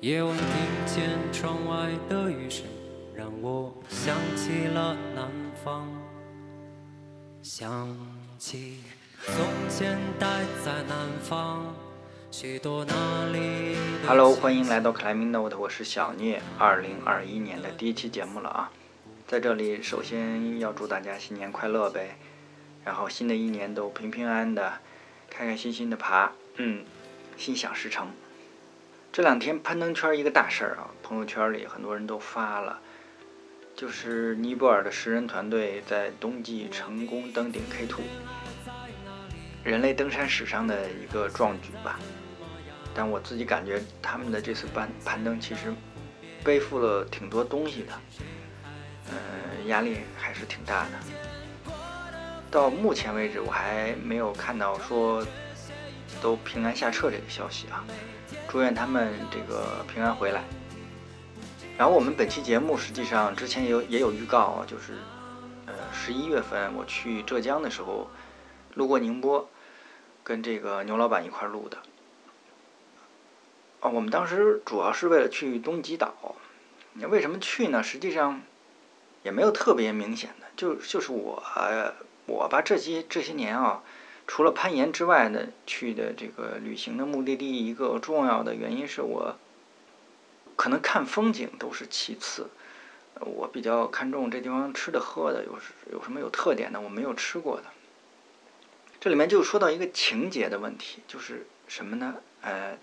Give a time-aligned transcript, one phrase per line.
[0.00, 0.46] 夜晚听
[0.86, 2.64] 见窗外的雨声，
[3.16, 5.28] 让我想起了南
[5.64, 5.88] 方，
[7.42, 7.98] 想
[8.38, 8.76] 起
[9.24, 9.34] 从
[9.68, 11.74] 前待在南方，
[12.30, 16.40] 许多那里的 Hello，欢迎来到 Climbing Note，我是小聂。
[16.60, 18.70] 二零二一年的第一期节目了啊，
[19.26, 22.16] 在这里首先要祝大家新年快乐呗，
[22.84, 24.74] 然后新的一年都平平安安的，
[25.28, 26.84] 开开心心的爬，嗯，
[27.36, 28.06] 心想事成。
[29.10, 32.78] 这两天攀登圈一个大事儿啊，朋友圈里很多人都发了，
[33.74, 38.02] 就是尼泊尔的十人团队在冬季成功登顶 K2，
[39.64, 41.98] 人类登山史上的一个壮举吧。
[42.94, 45.72] 但我自己感觉他们的这次攀攀登其实
[46.44, 47.92] 背负了挺多东西的，
[49.10, 51.72] 呃，压力还是挺大的。
[52.50, 55.26] 到目前为止，我还没有看到说
[56.22, 57.84] 都平安下撤这个消息啊。
[58.48, 60.42] 祝愿他们这个平安回来。
[61.76, 64.94] 然后我们本期节目实际上之前也有也有预告，就是
[65.66, 68.10] 呃十一月份我去浙江的时候，
[68.74, 69.48] 路过宁波，
[70.24, 71.78] 跟这个牛老板一块录的。
[73.80, 76.34] 啊，我们当时主要是为了去东极岛。
[76.94, 77.80] 那为什么去呢？
[77.80, 78.40] 实际上
[79.22, 81.40] 也没有特别明显的，就就是我
[82.26, 83.84] 我吧这些这些年啊，
[84.28, 89.36] 除了攀岩之外的去的这个旅行的目的地，一个重要的原因是我
[90.54, 92.48] 可能看风景都是其次，
[93.18, 95.58] 我比较看重这地方吃的喝的有
[95.90, 97.64] 有什么有特点的我没有吃过的。
[99.00, 102.14] 这里面就说到一个情节的问题，就是什么呢？
[102.42, 102.78] 呃。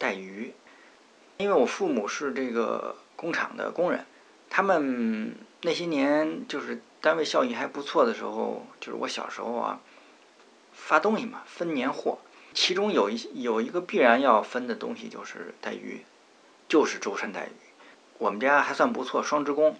[0.00, 0.54] 带鱼，
[1.38, 4.06] 因为我父母是这个工厂的工人，
[4.48, 9.80] 他们那些年就是单位效益还不错的时候，就是我小时候啊，
[10.88, 12.16] 发东西嘛，分年货，
[12.54, 16.06] 其中有一有一个必然要分的东西就是带鱼，
[16.66, 17.50] 就是舟山带鱼。
[18.16, 19.76] 我们家还算不错，双职工，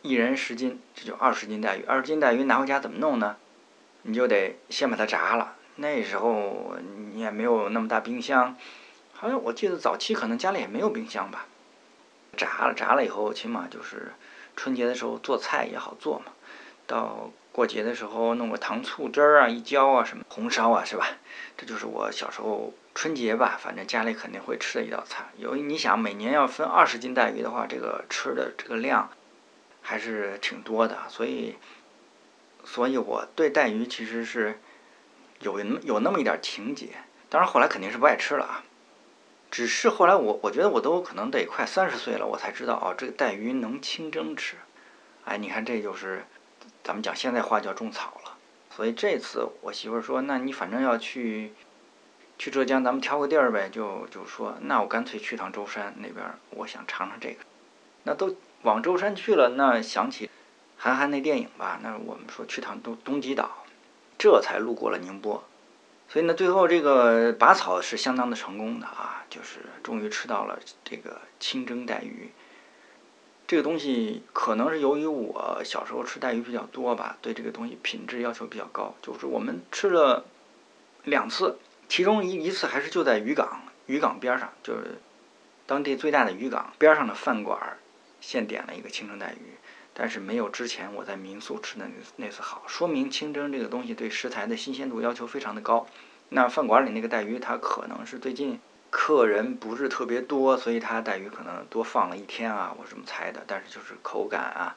[0.00, 1.82] 一人十斤，这就二十斤带鱼。
[1.82, 3.36] 二十斤带鱼拿回家怎么弄呢？
[4.00, 5.56] 你就得先把它炸了。
[5.74, 6.78] 那时候
[7.12, 8.56] 你也没有那么大冰箱。
[9.12, 11.44] 好像我记得早期可能家里也没有冰箱吧，
[12.34, 14.14] 炸了炸了以后，起码就是
[14.56, 16.32] 春节的时候做菜也好做嘛。
[16.86, 21.08] 到过节的时候弄个糖醋汁儿啊，一浇啊，什么红烧啊，是吧？
[21.56, 25.24] 这就是我小时候春节吧，反正家里肯定会吃的一道菜。
[25.38, 29.10] 由于你想每年要分二十斤带鱼的话，这个吃的这个量
[29.80, 31.56] 还是挺多的，所以，
[32.62, 34.60] 所以我对带鱼其实是
[35.40, 36.88] 有有那么一点情节。
[37.30, 38.64] 当然后来肯定是不爱吃了啊。
[39.50, 44.56] 只是后来我我觉得我都可能得快三十岁了，我才知道哦，这个带鱼能清蒸吃。
[45.24, 46.26] 哎，你看这就是
[46.86, 48.36] 咱们讲现在话叫种草了。
[48.70, 51.52] 所以这次我媳妇说，那你反正要去
[52.38, 57.38] 去浙江，咱们挑个地儿呗，就就说那我干脆去趟舟山那边，我想尝尝这个。
[58.04, 60.30] 那都往舟山去了，那想起
[60.76, 63.64] 韩寒那电影吧，那我们说去趟东东极岛，
[64.16, 65.42] 这才路过了宁波。
[66.08, 72.30] 所以呢，最后这个拔草是相当的成功的啊，就是终于吃到了这个清蒸带鱼。
[73.46, 78.94] 这个东西可能是由于我小时候吃带鱼比较多吧，对这个东西品质要求比较高。
[79.00, 80.24] 就是我们吃了
[81.04, 81.56] 两次，
[81.88, 84.98] 其中一一次还是就在渔港，渔港边上，就是
[85.64, 87.78] 当地最大的渔港边上的饭馆，
[88.20, 89.54] 现点了一个清蒸带鱼。
[89.94, 95.86] 但是没有之前我在民宿吃的那那次好，说明清蒸这个东西对食材的新鲜度要求非常的高。
[96.30, 98.58] 那饭馆里那个带鱼，它可能是最近
[98.98, 103.44] 客人不是特别多，所以它带鱼可能多放了一天啊，我这么猜的。
[103.46, 104.74] 但是就是口感啊，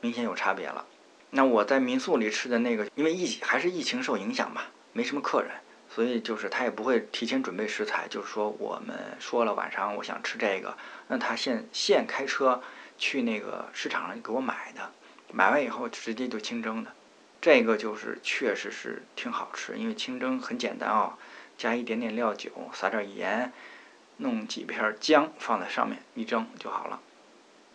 [0.00, 0.86] 明显有差别了。
[1.30, 5.50] 那我在民宿里吃的那个，因为疫还是疫情受影响吧，没什么客人，
[5.90, 12.62] 所以就是他也不会提前准备食材，就是说我们说了晚上我想吃这个，那他现现开车。
[12.96, 14.90] 去那个市场上给我买的，
[15.32, 16.90] 买完以后直接就清蒸的，
[17.40, 21.16] 这个就是确实是挺好吃，因为清蒸很简单啊，
[21.58, 23.52] 加一点点料酒，撒点盐，
[24.16, 27.00] 弄几片姜放在上面一蒸就好了。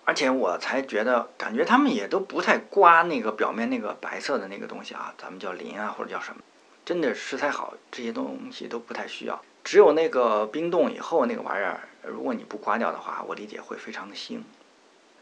[0.05, 6.41] 而且我才觉得，感觉他们也都不太刮那个表面那个白色的那个东西啊，咱们叫磷啊或者叫什么，
[6.83, 9.41] 真的食材好，这些东西都不太需要。
[9.63, 14.41] 只有那个冰冻以后那个玩意儿，如果你不刮掉的话，我理解会非常的腥。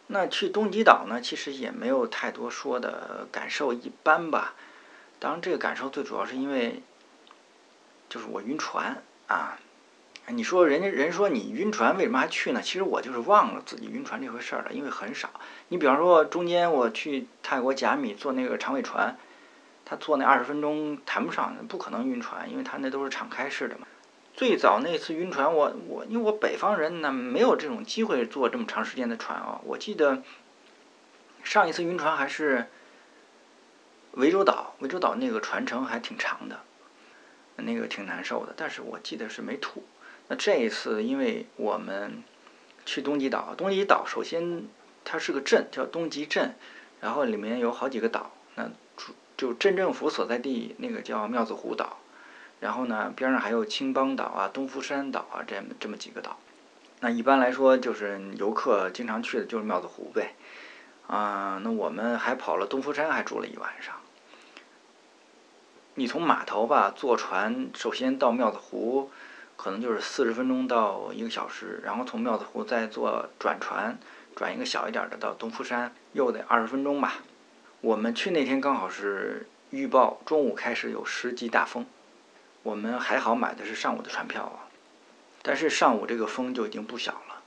[0.07, 4.55] 那去东极岛呢，其实也没有太多说的感受，一般吧。
[5.19, 6.81] 当然，这个感受最主要是因为，
[8.11, 9.57] 就是我晕船啊。
[10.27, 12.61] 你说人家人说你晕船，为什么还去呢？
[12.61, 15.29] 其实我就是忘了自己晕船这回事儿了，因为很少。
[15.69, 19.17] 你比方说，中间我去泰国甲米坐那个长尾船，
[19.85, 23.87] 他坐那二十分钟谈不上，不可能晕船，因为他那都是敞开式的嘛。
[24.33, 29.59] 最早那次晕船，我我因为我北方人呢，没有这种机会坐这么长时间的船啊。
[29.65, 30.21] 我记得
[31.43, 32.67] 上一次晕船还是
[34.15, 36.61] 涠洲岛，涠洲岛那个船程还挺长的，
[37.65, 38.53] 那个挺难受的。
[38.55, 39.83] 但是我记得是没吐。
[40.27, 42.23] 那这一次，因为我们
[42.85, 44.63] 去东极岛，东极岛首先
[45.03, 46.55] 它是个镇，叫东极镇，
[46.99, 48.31] 然后里面有好几个岛。
[48.55, 51.97] 那主就镇政府所在地那个叫庙子湖岛。
[52.59, 56.37] 然后呢，边上还有青帮岛啊、东福山岛啊，这么这么几个岛。
[56.99, 60.35] 那一般来说，就是游客经常去的就是庙子湖呗。
[61.07, 63.95] 啊，那我们还跑了东福山，还住了一晚上。
[65.95, 69.11] 你从码头吧坐船，首先到庙子湖，
[69.57, 73.99] 可能就是四十分钟到一个小时，然后从庙子湖再坐转船，
[74.35, 77.15] 转一个小一点的到东福山，又得二十分钟吧。
[77.81, 81.85] 我们去那天刚好是预报中午开始有十级大风。
[82.63, 84.71] 我们还好买的是上午的船票啊，
[85.41, 87.41] 但是上午这个风就已经不小了。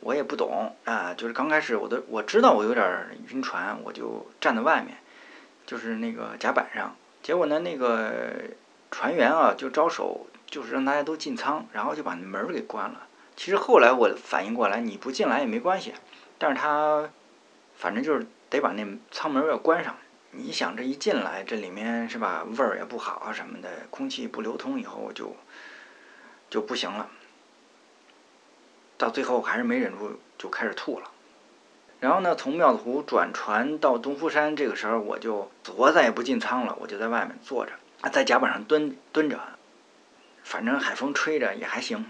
[0.00, 4.96] 我也不懂啊，就是刚开始我都我知道我有点晕船，我就站在外面，
[5.66, 6.94] 就是那个甲板上。
[7.22, 8.32] 结果呢，那个
[8.90, 13.06] 船员啊就招手，就是让大家都进舱，然后就把门给关了。
[13.36, 15.94] 其实后来我反应过来，你不进来也没关系，
[16.38, 17.10] 但是他
[17.76, 19.96] 反正就是得把那舱门要关上。
[20.32, 25.34] 你想这一进来，这里面是吧，味儿也不好啊什么的，空气不流通以后就
[26.48, 27.10] 就不行了。
[28.96, 31.10] 到最后还是没忍住，就开始吐了。
[32.00, 37.72] 然后呢，从庙子湖转船到东福山，这个时候我就我再也不进舱了，我就在外面坐着，
[38.10, 39.38] 在甲板上蹲蹲着，
[40.42, 42.06] 反正海风吹着也还行，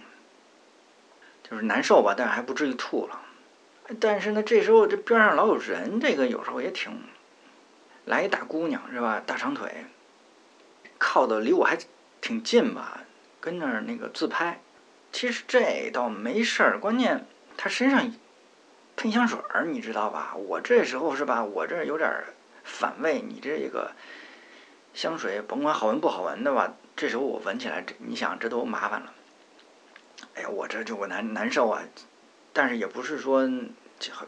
[1.43, 3.21] 就是难受吧，但是还不至于吐了。
[3.99, 7.03] 但是呢，这时候这边上老有人，这个有时候也挺。
[8.07, 9.23] 来一大姑娘是吧？
[9.25, 9.85] 大长腿，
[10.99, 11.77] 靠的离我还
[12.21, 13.01] 挺近吧，
[13.41, 14.61] 跟那儿那个自拍。
[15.13, 17.27] 其实这倒没事儿，关键
[17.57, 18.11] 她身上
[18.97, 20.35] 喷香水儿，你知道吧？
[20.37, 21.45] 我这时候是吧？
[21.45, 22.11] 我这有点
[22.65, 23.21] 反胃。
[23.21, 23.93] 你这个
[24.95, 29.13] 香水甭管好闻不好闻的吧，这时候我闻起来，这你想这都麻烦了。
[30.35, 31.83] 哎呀，我这就我难难受啊！
[32.53, 33.49] 但是也不是说。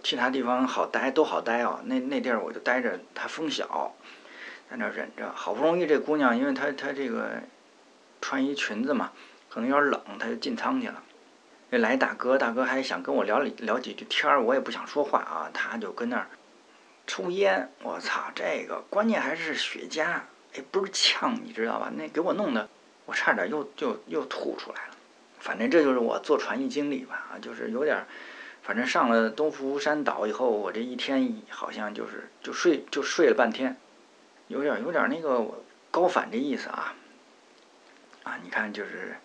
[0.03, 3.94] 其他地方好待都好待啊，那那地儿我就待着，它风小，
[4.70, 5.32] 在那忍着。
[5.35, 7.41] 好不容易这姑娘，因为她她这个
[8.20, 9.12] 穿一裙子嘛，
[9.49, 11.03] 可能有点冷，她就进舱去了。
[11.75, 16.27] 那来大哥，大哥还想跟我聊聊几句天儿，我也不想说话啊，他就跟那儿
[17.07, 17.73] 抽烟。
[17.83, 20.05] 我操，这个关键还是雪茄，
[20.53, 21.91] 哎，不是呛，你知道吧？
[21.97, 22.69] 那给我弄的，
[23.07, 24.97] 我差点又就又吐出来了。
[25.39, 28.05] 反正这就是我坐船一经历吧，啊，就是有点。
[28.63, 33.79] 反正上了东福山岛以后，我这一天好像就是就睡就睡了半天，
[34.49, 35.43] 有点有点那个
[35.91, 36.95] 高反这意思啊，
[38.25, 39.17] 啊，你看就是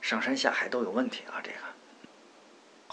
[0.00, 1.58] 上山下海都有问题啊，这个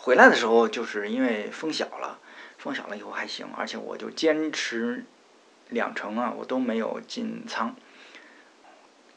[0.02, 2.20] 回来的时候就是因为风小了，
[2.58, 5.04] 风小了以后还行，而且我就坚持
[5.68, 7.76] 两程啊，我都没有进舱。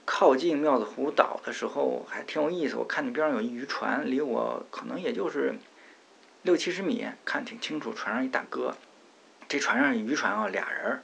[0.04, 5.54] 靠近庙子湖岛的时候还挺有意思，我看那边上有一渔船，离我可能也就是。
[6.44, 7.92] 六七十米，看挺清楚。
[7.94, 8.76] 船上一大哥，
[9.46, 11.02] 这船上渔船啊，俩人儿。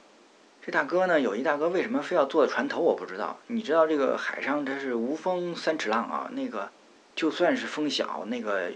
[0.61, 2.81] 这大哥呢，有一大哥为什么非要坐在船头？
[2.81, 3.39] 我不知道。
[3.47, 6.69] 你知道这个海上它是无风三尺浪啊，那个
[7.15, 8.73] 就算是风小，那个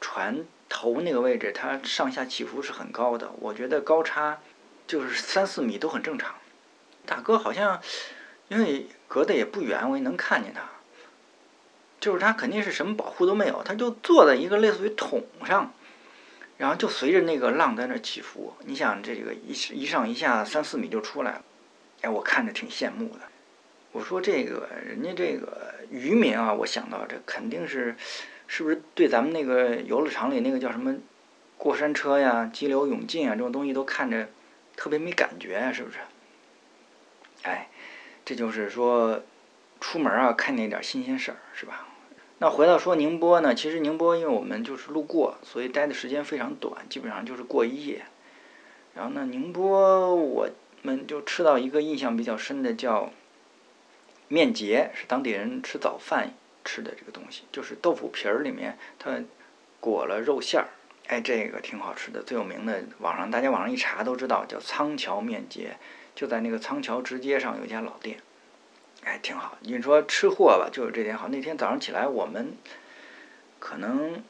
[0.00, 3.30] 船头那个位置，它上下起伏是很高的。
[3.40, 4.40] 我觉得高差
[4.86, 6.34] 就是三四米都很正常。
[7.04, 7.80] 大哥好像
[8.48, 10.62] 因为隔得也不远，我也能看见他。
[11.98, 15.72] 就是他肯定是什么保护都没有，他就坐在一个类似于桶上。
[16.58, 21.44] 然后就随着那个浪在那起伏，你想这个一一上一下三四米就出来了，
[22.00, 23.20] 哎，我看着挺羡慕的。
[23.92, 27.94] 我说这个人家这个渔民啊，我想到这肯定是，
[28.46, 30.96] 是不是对咱们那个游乐场里那个叫什么
[31.58, 34.28] 过山车呀、激流勇进啊这种东西都看着
[34.76, 35.98] 特别没感觉啊，是不是？
[37.42, 37.68] 哎，
[38.24, 39.22] 这就是说
[39.80, 41.88] 出门啊看那点新鲜事儿，是吧？
[42.38, 48.04] 那回到说宁波呢，其实宁波因为我们就是路过，所以待的时间非常短，基本上就是过一夜。
[48.94, 50.48] 然后呢，宁波我
[50.82, 53.10] 们就吃到一个印象比较深的叫
[54.28, 56.34] 面结，是当地人吃早饭
[56.66, 59.22] 吃的这个东西，就是豆腐皮儿里面它
[59.80, 60.68] 裹了肉馅儿，
[61.06, 62.22] 哎，这个挺好吃的。
[62.22, 65.76] 最有名的，网上大家网上一查都知道，叫仓桥面结，
[66.14, 68.18] 就在那个仓桥直街上有一家老店。
[69.04, 69.56] 哎，挺好。
[69.60, 71.28] 你说吃货吧，就有这点好。
[71.28, 72.56] 那天早上起来，我们
[73.60, 74.20] 可能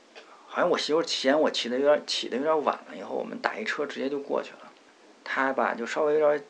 [0.47, 4.71] 好像我媳妇嫌我起的有点起的有点晚了，以后我们打一车直接就过去了。
[5.25, 6.45] 她吧就稍微有点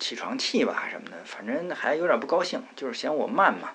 [0.00, 3.70] 起床气吧什么的，反正还有点不高兴，就是嫌我慢嘛。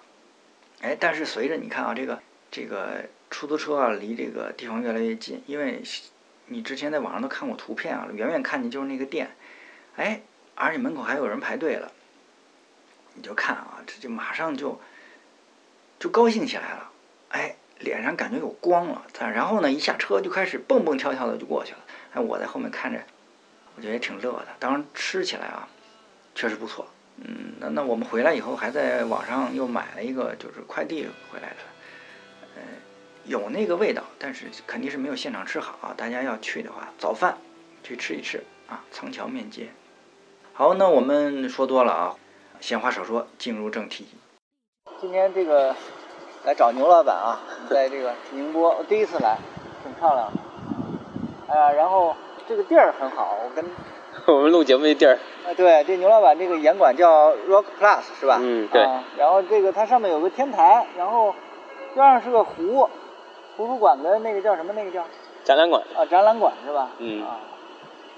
[0.83, 2.21] 哎，但是随着你看啊，这个
[2.51, 5.81] 这个出租车啊离这个地方越来越近，因为
[6.47, 9.33] 你之前在网上都看过图片啊，远远看见就是那个店，
[9.95, 10.21] 哎，
[10.55, 11.89] 而且门口还有人排队了，
[13.13, 14.77] 你就看啊，这就马上就
[15.99, 16.91] 就高兴起来了，
[17.29, 21.79] 哎，脸上感觉有光了，然后呢，一下车就开始蹦蹦跳跳的就过去了，
[22.11, 23.01] 哎，我在后面看着，
[23.77, 24.47] 我觉得也挺乐的。
[24.59, 25.69] 当然吃起来啊，
[26.35, 26.85] 确实不错。
[27.17, 31.55] 嗯，那那我们回来以后还在网上又买了一个，就是快递回来的，
[32.55, 32.61] 呃，
[33.25, 35.93] 有那个味道，但是肯定是没有现场吃好啊。
[35.95, 37.37] 大家要去的话，早饭
[37.83, 39.69] 去吃一吃啊，仓桥面街。
[40.53, 42.15] 好，那我们说多了啊，
[42.59, 44.07] 闲话少说，进入正题。
[44.99, 45.75] 今天这个
[46.43, 47.39] 来找牛老板啊，
[47.69, 49.37] 在这个宁波，我第一次来，
[49.83, 50.33] 挺漂亮。
[51.47, 52.15] 哎呀，然后
[52.47, 53.63] 这个地儿很好，我跟。
[54.27, 58.37] 我们录节目的地儿啊，对，这牛老板这个严管叫 Rock Plus 是吧？
[58.41, 58.81] 嗯，对。
[59.17, 61.33] 然后这个它上面有个天台，然后
[61.93, 62.89] 边上是个湖，
[63.57, 64.73] 图书馆的那个叫什么？
[64.73, 65.03] 那个叫
[65.43, 66.89] 展览馆啊，展览馆是吧？
[66.99, 67.39] 嗯啊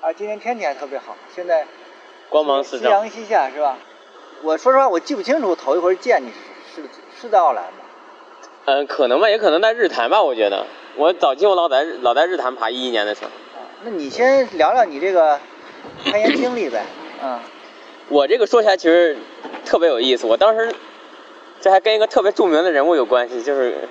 [0.01, 1.65] 啊，今天天气还特别好，现在
[2.29, 3.77] 光芒四照，夕阳西下是吧？
[4.43, 6.29] 我说实话，我记不清楚头一回见你
[6.75, 6.89] 是是
[7.21, 7.77] 是在奥莱吗？
[8.65, 10.65] 嗯，可能吧，也可能在日坛吧，我觉得。
[10.97, 13.27] 我早期我老在老在日坛爬一一年的时候。
[13.27, 15.39] 啊，那你先聊聊你这个。
[16.03, 16.83] 攀岩经历呗，
[17.23, 17.39] 嗯，
[18.09, 19.17] 我这个说起来其实
[19.65, 20.27] 特别有意思。
[20.27, 20.73] 我当时
[21.61, 23.87] 这还跟一个特别著名的人物有关系，就是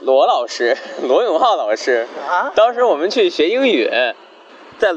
[0.00, 2.06] 罗老师， 罗永浩老师。
[2.28, 2.52] 啊。
[2.54, 3.88] 当时我们去学英语，
[4.78, 4.94] 在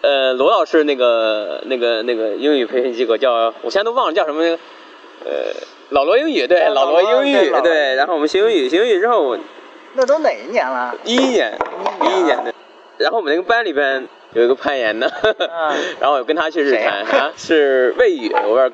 [0.00, 4.42] 呃罗老师那个那个那个英语培训机构叫，我现在都忘了叫什么，
[5.24, 5.52] 呃
[5.90, 7.94] 老罗英语对，老罗英语对。
[7.96, 9.36] 然后我们学英语，学英语之后，
[9.94, 10.96] 那都哪一年了？
[11.04, 11.58] 一一年，
[12.02, 12.54] 一一年的。
[12.96, 14.08] 然后我们那个班里边。
[14.34, 15.10] 有一个攀岩的，
[16.00, 18.70] 然后我跟他去日坛啊，是魏宇，我边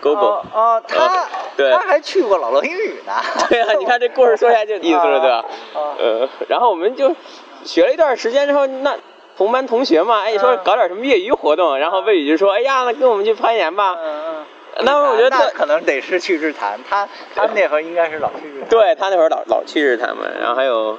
[0.00, 3.12] 狗狗哦，他对，他还去过老罗英语呢。
[3.48, 5.44] 对啊，你看这故事说下就意思了，对吧？
[5.98, 7.16] 呃，然后我们就
[7.64, 8.96] 学了一段时间之后，那
[9.36, 13.96] 同班同学嘛，哎，说搞点什么业余活动，然后魏宇就说，哎呀，那跟我们去攀岩吧。
[13.98, 14.44] 嗯嗯。
[14.80, 18.68] 那我觉得那可能得是去日坛，他他那会儿应该是老去日坛。
[18.68, 20.98] 对他那会儿老老去日坛嘛，然后还有，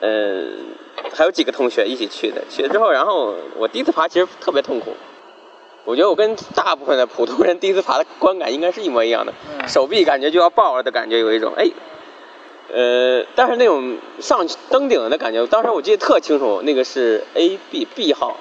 [0.00, 0.76] 嗯。
[1.14, 4.94] 还有几个同学一起去的，去了之后，然后我第一次爬其实特别痛苦。
[5.84, 9.32] 我觉得我跟大部分的普通人第一次爬的观感应该是一模一样的，
[9.68, 11.70] 手臂感觉就要爆了的感觉，有一种哎，
[12.74, 18.36] 呃，但是那种上去登顶的感觉，当时我记得特清楚，那个是 A B B 号，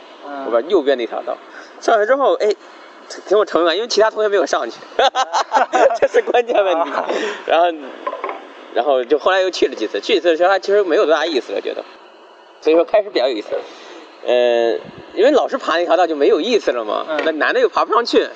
[0.47, 1.37] 我边右边那条道，
[1.79, 2.47] 上去之后哎，
[3.27, 4.77] 挺有成就感，因为其他同学没有上去，
[6.01, 6.89] 这是关键问题。
[7.45, 7.67] 然后，
[8.73, 11.85] 然后就后来又去了几次，去几次的时候，其实没有多大意思了，觉得。
[12.65, 13.49] 所以说开始比较有意思，
[14.25, 14.71] 呃，
[15.13, 18.27] 因为老是爬那条道就没有意思了嘛，那男的又爬不上去，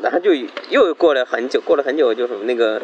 [0.00, 0.32] 然后就
[0.70, 2.82] 又过了很久，过了很久就是那个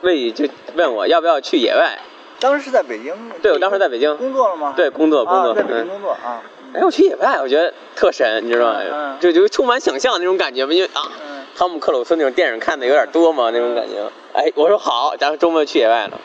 [0.00, 1.96] 魏宇就问我要不要去野外。
[2.40, 3.14] 当时是在北京。
[3.40, 4.16] 对，我当时在北京。
[4.16, 4.74] 工作了吗？
[4.76, 5.54] 对，工作工作。
[5.54, 6.42] 在北京工作啊。
[6.74, 9.16] 哎，我去野外，我觉得特神，你知道吗？
[9.20, 11.06] 就就充满想象那种感觉嘛，因为啊，
[11.54, 14.10] 汤姆克鲁斯那种电影看的有点多嘛，那种感觉。
[14.32, 16.20] 哎，我说好，咱们周末去野外了。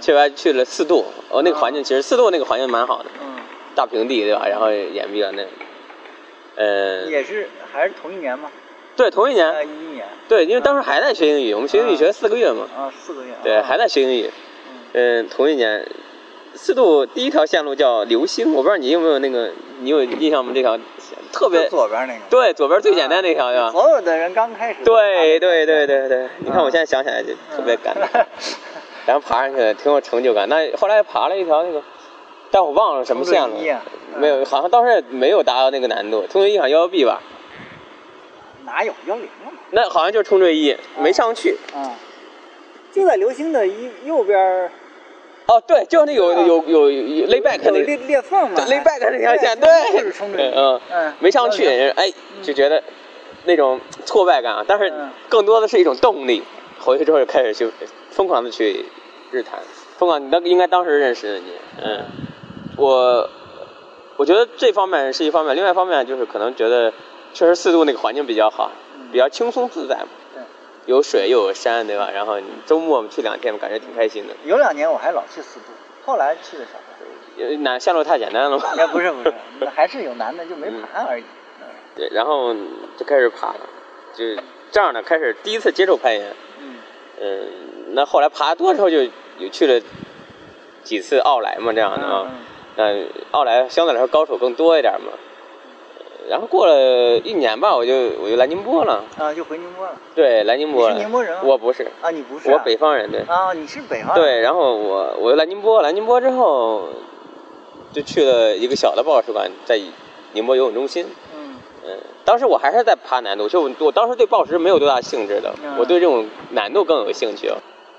[0.00, 3.36] 去完去了四渡，哦，那个环境其实四渡那个环境蛮好的，嗯，
[3.74, 4.46] 大平地对吧？
[4.48, 5.46] 然后也比较那，
[6.56, 8.50] 呃，也是还是同一年吗？
[8.96, 9.66] 对，同一年。
[9.66, 10.06] 一一年。
[10.28, 12.66] 对，因为当时还在学英语，我们学英语学了四个月嘛。
[12.76, 13.34] 啊，四个月。
[13.42, 14.30] 对，还在学英语。
[14.92, 15.86] 嗯，同一年，
[16.54, 20.52] 四渡第一条线路叫流星，我不知道你有没有那个，你有印象吗？
[20.54, 20.78] 这条
[21.30, 22.20] 特别左边那个。
[22.30, 23.70] 对，左边最简单那条对吧？
[23.70, 24.78] 所有的人刚开始。
[24.82, 28.02] 对对对对对，你看我现在想起来就特别感动。
[29.06, 31.80] 然后爬上去挺有成就感，那后来爬了一条那个，
[32.50, 33.56] 但我忘了什么线了，
[34.16, 37.22] 没有，好像当时也没有达到那个难度，冲坠一好像幺幺 B 吧？
[38.64, 39.54] 哪有幺零啊？
[39.70, 41.56] 那好像就是冲坠一，没上去。
[41.72, 41.94] 啊，
[42.92, 44.70] 就在流星的一右边。
[45.46, 49.70] 哦，对，就是那有有有有 layback 那裂裂缝嘛，layback 那条线，对，
[50.52, 52.82] 嗯嗯，没上去，哎，就觉得
[53.44, 54.92] 那种挫败感啊，但是
[55.28, 56.42] 更多的是一种动力，
[56.80, 57.70] 回去之后就开始就。
[58.16, 58.86] 疯狂的去
[59.30, 59.60] 日坛，
[59.98, 62.04] 疯狂，你当应该当时认识的你，嗯，
[62.78, 63.28] 我
[64.16, 66.94] 我觉得这方面是一方面，另外一方面就是可能觉得
[67.34, 68.70] 确实四渡那个环境比较好，
[69.12, 70.42] 比较轻松自在嘛，对，
[70.86, 72.10] 有水又有山，对吧？
[72.10, 74.34] 然后周末我们去两天，感觉挺开心的。
[74.46, 75.66] 有两年我还老去四渡，
[76.06, 76.70] 后来去的少。
[77.60, 78.64] 难线路太简单了吗？
[78.78, 79.34] 也不是不是，
[79.76, 81.24] 还是有难的，就没爬而已。
[81.94, 82.54] 对，然后
[82.96, 83.60] 就开始爬了，
[84.14, 84.24] 就
[84.70, 86.76] 这样的开始第一次接触攀岩，嗯，
[87.20, 87.75] 嗯。
[87.88, 89.02] 那后来爬多之后，就
[89.38, 89.80] 有去了
[90.82, 92.30] 几次奥莱嘛，这样的啊。
[92.76, 95.12] 那奥莱相对来说高手更多一点嘛。
[96.28, 99.04] 然后过了一年吧，我就我就来宁波了。
[99.16, 99.92] 啊，就回宁波了。
[100.14, 100.94] 对，来宁波了。
[100.94, 101.42] 你是宁波人吗？
[101.44, 101.86] 我不是。
[102.02, 102.50] 啊，你不是？
[102.50, 103.20] 我北方人，对。
[103.20, 104.12] 啊，你是北方。
[104.14, 106.88] 对，然后我我就来宁波，来宁波之后，
[107.92, 109.80] 就去了一个小的报使馆，在
[110.32, 111.06] 宁波游泳中心。
[111.36, 111.54] 嗯。
[111.86, 117.52] 嗯，当时我还是在爬难度，就我我当时对报时没有多大兴致的，我对这种难度更有兴趣。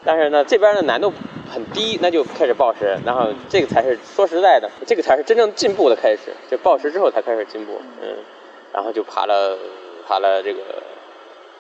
[0.08, 1.12] 但是呢，这边的难度
[1.54, 6.32] 很低，那就开始暴食，然后这个才是说实在的，这个才是真正进步的开始。
[6.50, 8.16] 就暴食之后才开始进步，嗯，
[8.72, 9.58] 然后就爬了，
[10.08, 10.62] 爬了这个。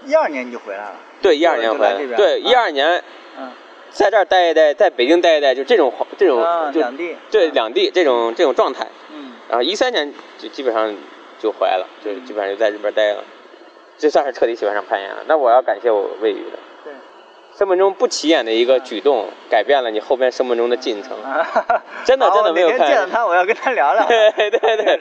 [0.05, 0.95] 一二年你就回来了？
[1.21, 1.97] 对，一二年回来。
[2.15, 3.03] 对，一二年，
[3.37, 3.51] 嗯，
[3.89, 8.87] 在这儿待一待，在北京待一待，就这种这种就两地，对两地这种这种状态。
[9.11, 9.33] 嗯。
[9.49, 10.95] 然后一三年就基本上
[11.37, 13.25] 就回来了，就基本上就在这边待了，
[13.97, 15.25] 这算是彻底喜欢上攀岩了。
[15.27, 16.57] 那我要感谢我魏宇的。
[17.57, 21.17] 生命中不起眼的一个举动，改变了你后边生命中的进程。
[22.05, 22.87] 真的真的没有看。
[22.87, 24.05] 见到他，我要跟他聊聊。
[24.07, 24.99] 对对对，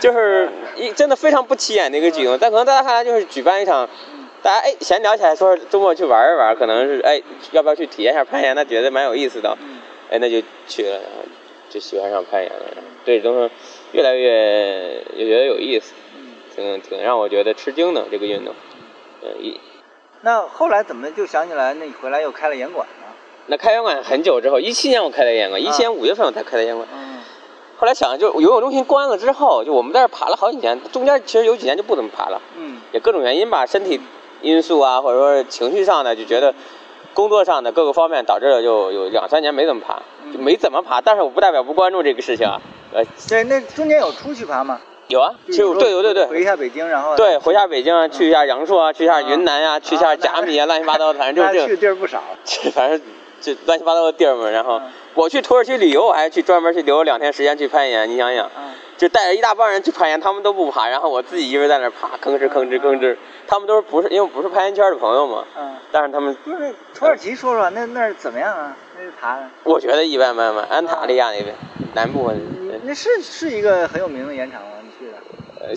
[0.00, 3.86] 就是一真的非常不起眼的一个举动，但可能大家看来就是举办一场，
[4.42, 7.20] 大家哎闲聊起来说周末去玩一玩，可能是哎
[7.52, 8.56] 要不要去体验一下攀岩？
[8.56, 9.58] 他觉得蛮有意思的，
[10.10, 11.28] 哎那就去了，然后
[11.68, 12.58] 就喜欢上攀岩了，
[13.04, 13.52] 对东西
[13.92, 15.92] 越来越也觉得有意思，
[16.56, 18.54] 挺挺让我觉得吃惊的这个运动，
[19.22, 19.60] 嗯一。
[20.22, 23.06] 那后来怎么就想起来，那你回来又开了严馆呢？
[23.46, 26.86] 那开严馆很久之后，一七年我开的严馆，一七年五月份我才开的严馆。
[26.92, 27.20] 嗯。
[27.78, 32.42] 后来想，就游泳中心关了之后，就我们在这爬了好几年，中间其实有几年就不怎么爬了。
[32.56, 32.80] 嗯。
[32.92, 34.00] 也各种原因吧，身体
[34.42, 36.52] 因素啊，或者说情绪上的，就觉得
[37.14, 41.00] 工作上的各个方面导致了，就有两三年没怎么爬，就没怎么爬。
[41.00, 42.60] 但是我不代表不关注这个事情啊。
[42.92, 43.04] 呃。
[43.28, 44.80] 对，那中间有出去爬吗？
[45.08, 52.22] 有啊，其实对对对对，回一下北京，然后对回一下北京，去一下阳朔啊，去一下云南呀，去一下甲米啊，乱七八糟的，反正就是去的地儿不少。
[52.74, 53.00] 反正
[53.40, 54.50] 就乱七八糟的地儿嘛。
[54.50, 54.80] 然后
[55.14, 58.06] 我去土耳其旅游，我还去专门去留了两天时间去攀岩。
[58.08, 58.50] 你想想，
[58.98, 63.16] 就带着一大帮人去攀岩，他们都不爬，然后我自己一个人在那爬，吭哧吭哧吭哧。
[63.46, 65.42] 他们都是不是因为不是攀岩圈的朋友嘛？
[65.58, 65.74] 嗯。
[65.90, 68.76] 但是他们不是土耳其，说说那那儿怎么样啊？
[68.98, 69.38] 那爬？
[69.64, 71.54] 我觉得一般般吧，安塔利亚那边
[71.94, 72.30] 南部。
[72.84, 74.68] 那是是一个很有名的岩场吗？
[75.60, 75.74] 呃，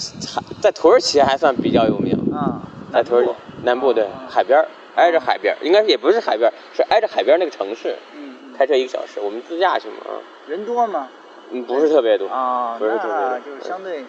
[0.61, 2.61] 在土耳其还算比较有名啊，
[2.93, 3.31] 在土耳其
[3.63, 4.63] 南部对海边
[4.95, 7.95] 挨着海边应该是也不是海边是挨着海边那个城市。
[8.13, 10.11] 嗯开车一个小时，我们自驾去嘛啊。
[10.45, 11.07] 人多吗？
[11.49, 14.05] 嗯，不是特别多啊，不是特别多，就是相对，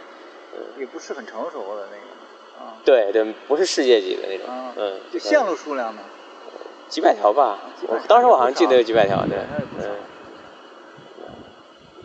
[0.78, 2.76] 也不是很成熟的那个啊。
[2.85, 5.00] 对对，不是世界级的那种，嗯。
[5.11, 6.02] 就线路数量呢？
[6.88, 9.38] 几百条吧，我当时我好像记得有几百条，对，
[9.78, 9.87] 嗯。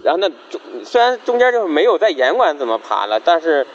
[0.07, 3.67] 然后那中虽然中间就是没有在严管怎么爬了，但是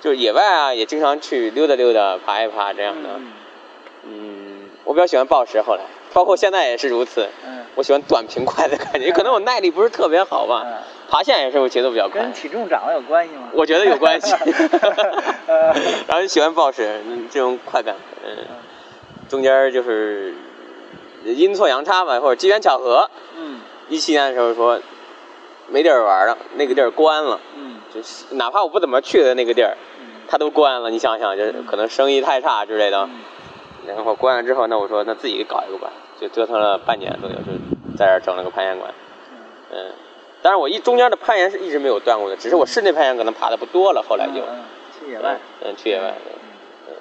[0.00, 3.10] 就是野外啊也经常去溜达溜达、爬一爬这样的。
[4.04, 5.82] 嗯，我比较喜欢暴食，后来
[6.14, 7.28] 包括现在也是如此。
[7.46, 10.62] 嗯，我喜欢短平快的感觉，可能我耐力不是特别好吧。
[10.64, 10.72] 嗯，
[11.10, 12.22] 爬线也是我节奏比较快。
[12.22, 13.50] 跟体重长了有关系吗？
[13.52, 14.32] 我觉得有关系。
[16.08, 16.98] 然后就喜欢暴食，
[17.30, 17.94] 这种快感。
[18.24, 18.38] 嗯，
[19.28, 20.32] 中间就是
[21.24, 23.10] 阴错阳差吧，或者机缘巧合。
[23.36, 23.60] 嗯。
[23.90, 24.80] 一七年的时候说。
[25.68, 27.40] 没地儿玩了，那个地儿关了。
[27.56, 29.76] 嗯，就是哪怕我不怎么去的那个地儿，
[30.28, 30.90] 它都关了。
[30.90, 33.08] 你想想，就是可能生意太差之类的。
[33.86, 37.52] 然后关了之后，那我说那自己搞一个吧，就折腾了半年左右，就
[37.96, 38.92] 在这儿整了个攀岩馆。
[39.70, 39.92] 嗯，
[40.42, 44.40] 但是我一中间的攀岩是一直没有断过的，只是我室内攀岩可能爬的不多了，后来就
[44.98, 45.38] 去野外。
[45.62, 46.14] 嗯，去野外。
[46.88, 46.94] 嗯，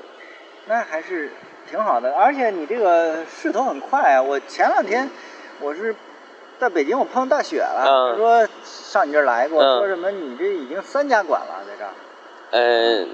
[0.68, 1.32] 那还是
[1.70, 4.22] 挺好的，而且你这个势头很快啊！
[4.22, 5.10] 我前两天
[5.60, 5.96] 我是。
[6.64, 8.12] 在北京，我碰到大雪了。
[8.12, 11.92] 他说上你这儿来过，说什么你这已经三家馆了，在这儿。
[12.52, 13.10] 嗯，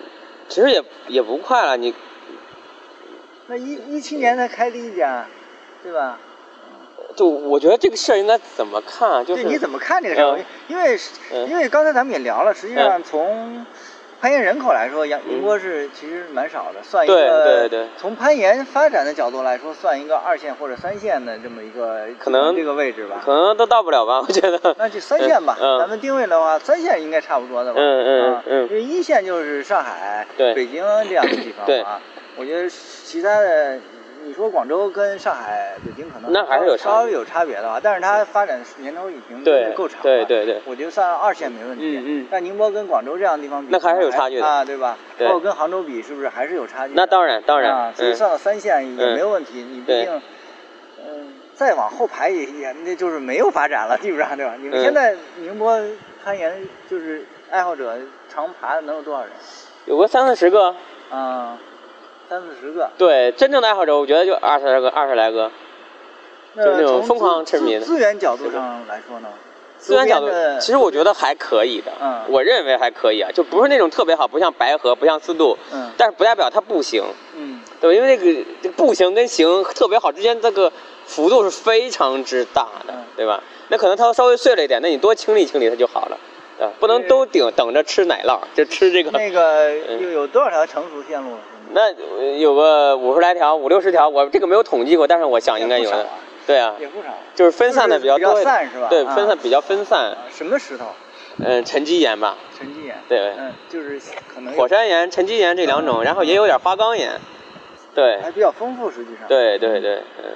[0.48, 1.94] 其实也也不快了，你。
[3.48, 5.26] 那一一七年才开第一家，
[5.82, 6.20] 对吧？
[7.16, 9.26] 就我觉得这个事儿应该怎么看？
[9.26, 10.40] 就是你怎么看这个事儿？
[10.68, 11.00] 因为
[11.48, 13.66] 因为刚才咱们也聊了，实际上从。
[14.22, 24.76] 攀岩人口来说，阳宁波是其实蛮少的，算一个从攀岩发展的角度来说，算一个二线或者三线的这么一个可能这个位置吧，可能都到不了吧，我觉得。
[24.78, 27.80] 那就三线吧，咱们定位的话，三线应该差不多的吧。
[27.80, 28.70] 嗯嗯嗯。
[28.70, 32.02] 因为一线就是上海、北京这样的地方啊，
[32.36, 33.80] 我觉得其他的。
[34.30, 41.98] 你说广州跟上海、北京可能那还是有稍微有差别的吧，但是它发展年头已经够长了，对对对，我觉得算二线没问题。
[41.98, 42.28] 嗯嗯。
[42.30, 44.96] 但宁波跟广州这样的地方比，那还是有差距的啊，对吧？
[45.18, 46.94] 包括跟杭州比，是不是还是有差距？
[46.94, 47.76] 那当然当然。
[47.76, 49.64] 啊，所以算到三线也没有问题。
[49.64, 50.22] 你毕竟，
[51.00, 54.54] 嗯，再往后排也也那就是没有发展了，基本上对吧？
[54.60, 55.76] 你们现在宁波
[56.24, 56.56] 攀岩
[56.88, 57.98] 就是爱好者
[58.32, 59.32] 常爬的能有多少人？
[59.86, 60.76] 有个三四十个。
[61.10, 61.58] 啊。
[62.30, 65.50] 三四十个，对真正的爱好者，我觉得就二十来个，二十来个，
[66.56, 67.82] 就那种疯狂痴迷的。
[67.82, 69.30] 资源角度上来说呢？
[69.80, 70.28] 资源角度
[70.60, 71.92] 其实我觉得还可以的。
[72.00, 77.04] 嗯我认为还可以啊，就不是那种特别好，不像白河，不像四渡，嗯但是不代表它不行，
[77.36, 77.96] 嗯对？
[77.96, 80.72] 因为那个这个步行跟行特别好之间这个
[81.06, 83.42] 幅度是非常之大的嗯，对吧？
[83.70, 86.18] 那可能它稍微碎了一点，那你多清理清理它就好了，
[86.60, 86.68] 对？
[86.80, 89.10] 不能都顶等着吃奶酪，就吃这个。
[89.12, 91.38] 那个嗯有有多少条成熟线路？
[91.72, 96.08] 那呃有个五十来条、五六十条，我这个没有统计过，但是我想应该有的
[96.48, 98.88] 对啊，也不少，就是分散的比较就是多一点，散是吧？
[98.90, 100.12] 对，啊分散比较分散。
[100.12, 100.86] 啊什么石头？
[101.44, 102.96] 嗯，沉积岩吧，沉积岩。
[103.08, 104.00] 对嗯，就是
[104.34, 107.20] 可能火山岩、沉积岩这两种，然后也有点花岗岩。
[107.94, 109.28] 对，还比较丰富，实际上。
[109.28, 110.32] 对对对，嗯。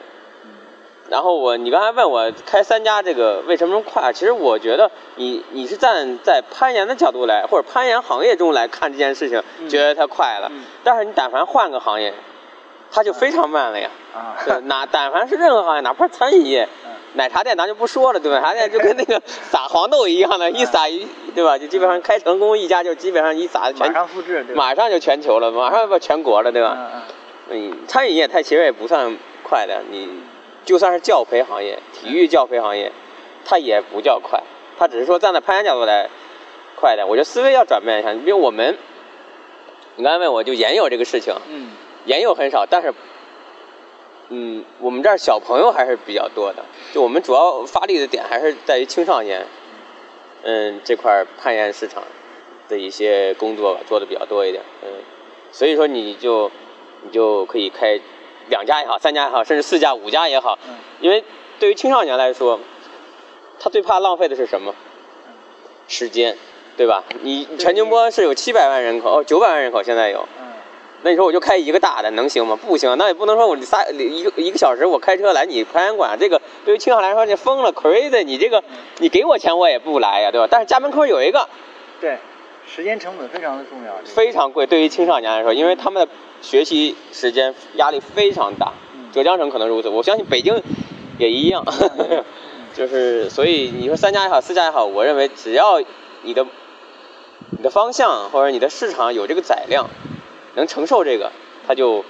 [1.13, 4.12] 然后我，你刚才问我开三家这个为什么快？
[4.12, 10.49] 其实我觉得你你是站在攀岩的角度来，或者攀岩行业中来看这件事情，嗯觉得它快了。
[10.52, 12.15] 嗯但是你但凡换个行业，
[12.91, 13.91] 它就非常慢了呀。
[14.15, 18.39] 啊，对，哪但凡是任何行业，哪怕餐饮业，嗯奶茶店咱就不说了，对吧？
[18.39, 21.60] 奶茶店就跟那个撒黄豆一样的，一撒一，对吧？
[21.60, 24.56] 就基本上开成功一家，就基本上一撒马全，上复制，对？
[24.56, 26.76] 马上就全球了，马上不全国了，对吧？
[26.76, 26.89] 嗯
[27.52, 30.10] 嗯嗯，餐饮业它其实也不算快的，你
[30.65, 32.91] 就算是教培行业、体育教培行业，
[33.45, 34.41] 它也不叫快，
[34.78, 36.10] 它只是说站在攀岩角度来
[36.76, 37.08] 快点。
[37.08, 38.78] 我觉得思维要转变一下，你比如我们，
[39.95, 41.71] 你刚才问我就研友这个事情，嗯
[42.06, 42.93] 研友很少，但是，
[44.30, 46.65] 嗯，我们这儿小朋友还是比较多的。
[46.91, 49.45] 就我们主要发力的点还是在于青少年，
[50.43, 52.04] 嗯，这块攀岩市场
[52.67, 54.89] 的一些工作吧做的比较多一点，嗯，
[55.52, 56.52] 所以说你就
[57.04, 57.99] 你就可以开
[58.49, 61.23] 两家也好，三家也好，甚至四家、五家也好，嗯因为
[61.60, 62.60] 对于青少年来说，
[63.60, 64.73] 他最怕浪费的是什么？
[65.88, 66.38] 时间，
[66.77, 67.03] 对吧？
[67.21, 70.27] 你全宁波是有七百万人口，哦，九百万人口现在有。
[70.39, 70.47] 嗯
[71.06, 72.56] 那你说我就开一个大的能行吗？
[72.56, 78.23] 不行，那也不能说我仨一个一个小时我开车来你攀岩馆，这个对于青少年来说你疯了，crazy！
[78.23, 78.63] 你这个
[78.99, 80.47] 你给我钱我也不来呀，对吧？
[80.49, 81.49] 但是家门口有一个
[81.99, 82.17] 对，
[82.67, 83.93] 时间成本非常的重要。
[84.06, 90.62] 非常贵，对于青少年来说，因为他们的学习时间压力非常大嗯，浙江省可能如此，我相信北京
[91.17, 91.63] 也一样，
[92.73, 95.82] 就是所以你说三家也好，四家也好，我认为只要
[96.23, 96.45] 你的
[97.52, 99.89] 你的方向或者你的市场有这个载量，
[100.56, 101.32] 能承受这个，
[101.67, 102.04] 它就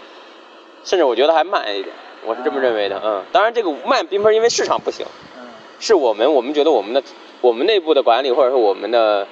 [0.84, 5.06] 甚至我觉得还慢一点，我是这么认为的，嗯，当然这个慢并不是因为市场不行，
[5.38, 5.48] 嗯。
[5.80, 7.04] 是我们我们觉得我们的
[7.42, 9.28] 我们内部的管理或者是我们的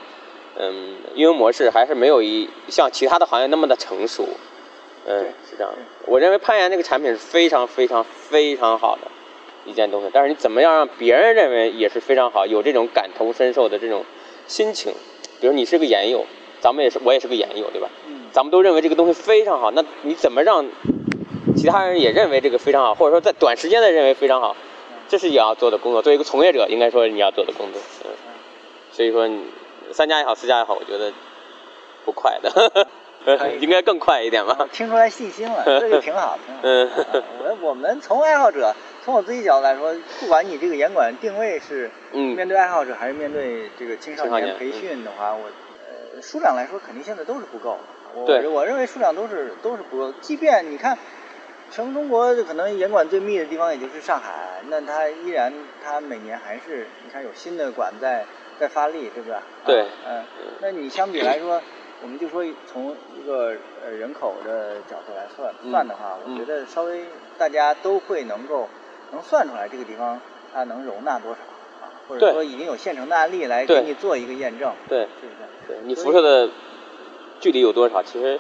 [0.60, 4.28] 嗯运营模式还是没有一像其他的行业那么的成熟，
[5.06, 5.78] 嗯是这样的。
[6.06, 9.12] 我认为攀岩这个产品是非常非常非常好的
[9.66, 14.06] 一件东西，但是你怎么样让别人认为也是非常好，有这种感同身受的这种
[14.48, 14.94] 心情，
[15.40, 16.26] 比如你是个岩友，
[16.60, 17.90] 咱们也是我也是个岩友，对吧？
[18.08, 20.66] 嗯咱们都认为这个东西非常好，那你怎么让
[21.58, 24.56] 其他人也认为这个非常好，或者说在短时间内认为非常好？
[25.10, 26.02] 这是你要做的工作。
[26.02, 27.82] 作为一个从业者，应该说你要做的工作。
[28.06, 28.12] 嗯，
[28.94, 29.42] 所以说你
[29.94, 31.12] 三家也好，四家也好，我觉得
[32.06, 32.88] 不快的，
[33.60, 34.68] 应该更快一点吧。
[34.72, 37.22] 听出来细心了， 这就挺好，挺好。
[37.40, 45.50] 我我们从爱好者，从我自己角度来说，不管你这个严管定位是嗯面对爱好者还是面对这个青少年年培训的话，我
[46.16, 47.80] 呃数量来说肯定现在都是不够的。
[48.14, 50.14] 我我认为数量都是都是不够。
[50.20, 50.98] 即便你看，
[51.72, 58.26] 全中国可能严管最密的地方也就是上海，那它依然它每年还是你看有新的馆在
[58.62, 59.38] 在发力，对不对？
[59.66, 60.24] 对啊嗯，
[60.62, 61.60] 那你相比来说，
[62.04, 67.06] 我们就说从一个呃人口的角度来算嗯算的话，我嗯觉得稍微
[67.40, 68.70] 大家都会能够
[69.12, 70.22] 能算出来这个地方
[70.54, 71.38] 它能容纳多少
[71.82, 75.50] 啊，或者说已经有现成的案例来给你做一个验证，对是不是？
[75.68, 76.50] 对，你辐射的
[77.40, 78.40] 距离有多少，其实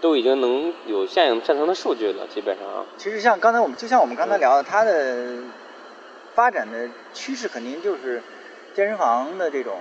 [0.00, 2.84] 都已经能有现有现成的数据了，基本上啊。
[2.96, 5.38] 其实像刚才我们就像我们刚才聊的，它的
[6.34, 8.22] 发展的趋势肯定就是
[8.76, 9.72] 健身房的这种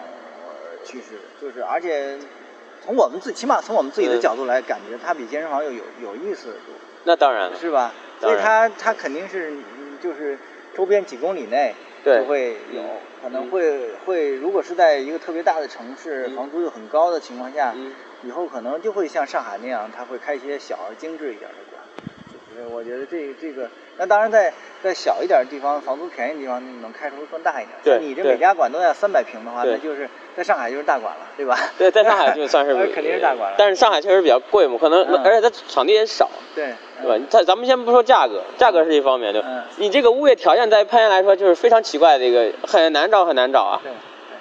[0.48, 2.18] 呃趋势，就是而且
[2.82, 6.74] 从我们自起码从我们自己的嗯角度来感觉，它比健身房又有有意思多。
[7.04, 7.92] 那当然了，是吧？
[8.22, 10.38] 所以它它肯定是嗯就是
[10.74, 12.90] 周边几公里内对就会有，嗯
[13.22, 17.92] 可能会会如果是在一个特别大的城市，嗯房租又很高的情况下，嗯
[18.24, 21.84] 以后可能就会像上海那样，它会开一些小而精致一点的馆。
[22.32, 24.52] 就是我觉得这这个，那当然在
[24.84, 27.70] 在小一点的地方，房租便宜的地方，能开出更大一点。
[27.84, 31.58] 对你这每家馆都要三百平的话，那就是在上海就是大馆了，对吧？
[31.78, 33.56] 对，在上海就算是那 肯定是大馆了。
[33.58, 37.26] 但是上海确实比较贵嘛，可能、嗯而且它场地也少，对，对吧嗯？
[37.30, 39.48] 咱咱们先不说价格，价格是一方面，对吧？
[39.50, 43.80] 嗯你这个物业条件在攀岩来说就是非常奇怪的一个，很难找很难找啊。
[43.82, 43.92] 对，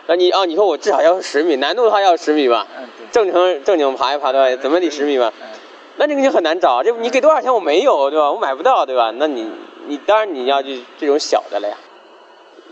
[0.08, 3.06] 那你啊，你说我至少要十米，难度的话要十米吧，嗯对。
[3.12, 4.56] 正常正经爬一爬的话？
[4.56, 5.32] 怎么得十米吧？
[5.40, 5.48] 嗯
[5.96, 8.32] 那这个就很难找，这你给多少钱我没有，对吧？
[8.32, 9.12] 我买不到，对吧？
[9.16, 9.50] 那你
[9.86, 11.76] 你当然你要就这种小的了呀。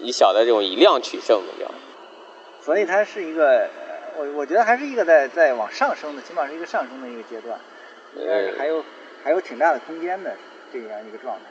[0.01, 1.71] 以小的这种以量取胜的这样。
[2.61, 3.69] 所以它是一个，
[4.19, 7.59] 我我觉得还是一个在在往上升的，起码是一个上升的一个阶段，
[8.17, 8.85] 应该是还有
[9.23, 10.35] 还有挺大的空间的
[10.73, 11.43] 这样一个状态。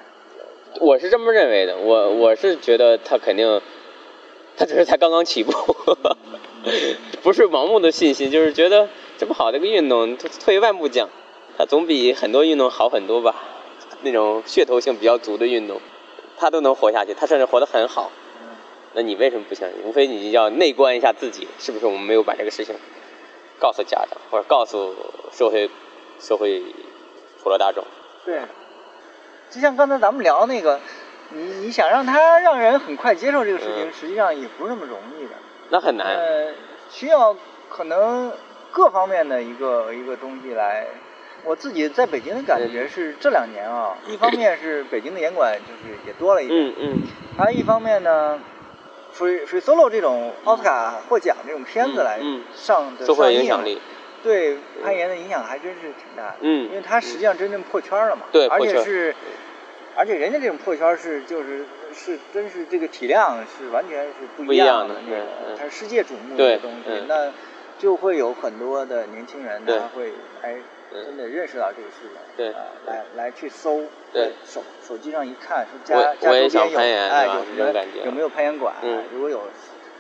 [0.79, 3.61] 我是这么认为的，我我是觉得他肯定，
[4.57, 5.51] 他只是才刚刚起步，
[7.23, 11.09] 不是盲目的信心，就是觉得这么好的一个运动，退一万步讲，
[11.57, 13.35] 它总比很多运动好很多吧。
[14.03, 15.79] 那种噱头性比较足的运动，
[16.35, 18.09] 他都能活下去，他甚至活得很好。
[18.93, 19.83] 那你为什么不相信？
[19.83, 22.75] 无非你要内观一下自己，是不是我们没有把这个事情
[23.59, 24.95] 告诉家长，或者告诉
[25.31, 25.69] 社会
[26.19, 26.63] 社会
[27.43, 27.85] 普罗大众？
[28.25, 28.41] 对，
[29.51, 30.79] 就像刚才咱们聊那个，
[31.29, 35.35] 你你想让他让人很快接受这个事情，实际上也不是那么容易的。
[35.69, 36.15] 那很难。
[36.15, 36.53] 呃，
[36.89, 37.35] 需要
[37.69, 38.33] 可能
[38.71, 40.87] 各方面的一个一个东西来。
[41.43, 47.01] 我自己在北京的感觉是这两年啊，一方面是北京的严管就是也多了一点，嗯嗯，
[47.37, 48.39] 还有一方面呢
[49.15, 52.19] ，free free solo 这种奥斯卡获奖这种片子来
[52.53, 53.33] 上的上
[53.65, 53.79] 映，
[54.23, 59.15] 对攀岩的影响还真是挺大的，嗯，因为它实际上真正破圈了嘛，对，而且是，
[59.95, 67.31] 而且人家这种破圈是就是是真是这个体量是完全是不一样的那个，它是世界瞩目的东西，那
[67.79, 70.57] 就会有很多的年轻人他会哎。
[70.91, 78.75] 真的认识到这个事情，对啊，来来去搜，对，手手机上一看，说家家周边有，哎，有有没有攀岩馆？
[79.13, 79.41] 如果有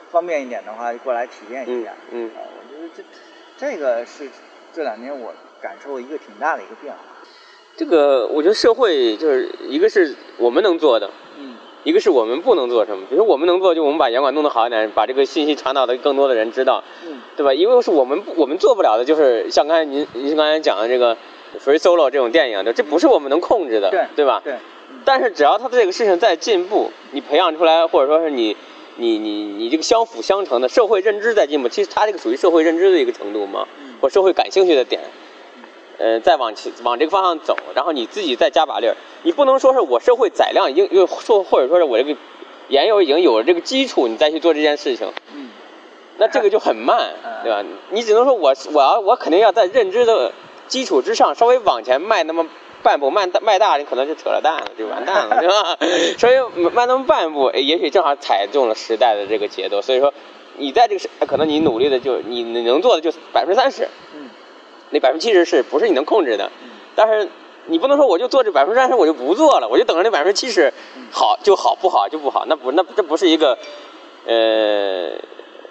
[0.09, 1.93] 方便一点的话，就过来体验一下。
[2.11, 3.03] 嗯，啊，我觉得这
[3.57, 4.29] 这个是
[4.73, 6.99] 这两年我感受一个挺大的一个变化。
[7.77, 11.09] 这个我觉得社会就是一个是我们能做的。
[11.83, 16.83] 一个是我们不能做什么，比如说我们能做，就我们把严管弄得好一点，把这个信息传导的更多的人知道，
[17.35, 17.53] 对吧？
[17.53, 21.17] 因为是我们我们做不了的，就是像刚才您您刚才讲的这个
[21.59, 24.41] free solo 这种电影，这不是我们能控制的，对对吧？
[24.43, 24.55] 对。
[25.03, 28.55] 但是只要他这个事情在进步，你培养出来，或者说是你
[28.97, 33.65] 你你你这个相辅相成的社会认知在进步，其实它这个属于社会认知的一个程度嘛，
[33.99, 35.01] 或社会感兴趣的点。
[36.01, 38.95] 呃，再往前往这个方向走，然后你自己再加把力儿。
[39.23, 42.17] 你不能说是我社会载量已经又说，或者说是我这个
[42.69, 45.13] 研友已经有了这个基础，你再去做这件事情。
[45.33, 45.49] 嗯。
[46.17, 47.63] 那这个就很慢，对吧？
[47.89, 50.31] 你只能说我我要我肯定要在认知的
[50.67, 52.47] 基础之上稍微往前迈那么
[52.83, 55.77] 半步，迈迈大你可能就扯了蛋了，就完蛋了， 对吧？
[56.17, 59.81] 稍微迈那么半步，也许正好踩中了时代的这个节奏。
[59.81, 60.13] 所以说，
[60.57, 63.87] 你在这个是可能你努力的就你能做的就百分之三十。
[64.91, 66.51] 那百分之七十是不是你能控制的？
[66.95, 67.27] 但是
[67.67, 70.73] 你不能说我就做这百分之三十我就不做了，我就等着那百分之七十
[71.11, 72.45] 好就好，不好就不好。
[72.47, 73.57] 那不那这不是一个
[74.25, 75.11] 呃，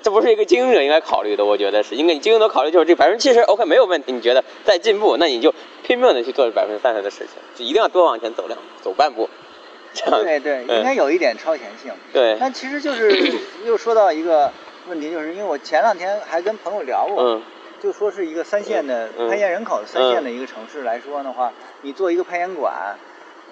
[0.03, 1.45] 这不是一个经营者应该考虑的。
[1.45, 5.53] 我觉得是应该你经营者考虑就是这百分之七十 OK 没有问题，你觉得在进步，那你就
[5.83, 9.29] 拼命的去做这百分之三十的事情，就一定要多往前走两走半步。
[9.93, 11.93] 这样对对，应该有一点超前性。
[12.13, 12.37] 对。
[12.39, 13.33] 但其实就是
[13.67, 14.53] 又说到一个
[14.89, 17.43] 问题，就是因为我前两天还跟朋友聊过。
[17.81, 22.97] 就说是一个三线的攀岩人口三线的一个城市来说的话，你做一个攀岩馆，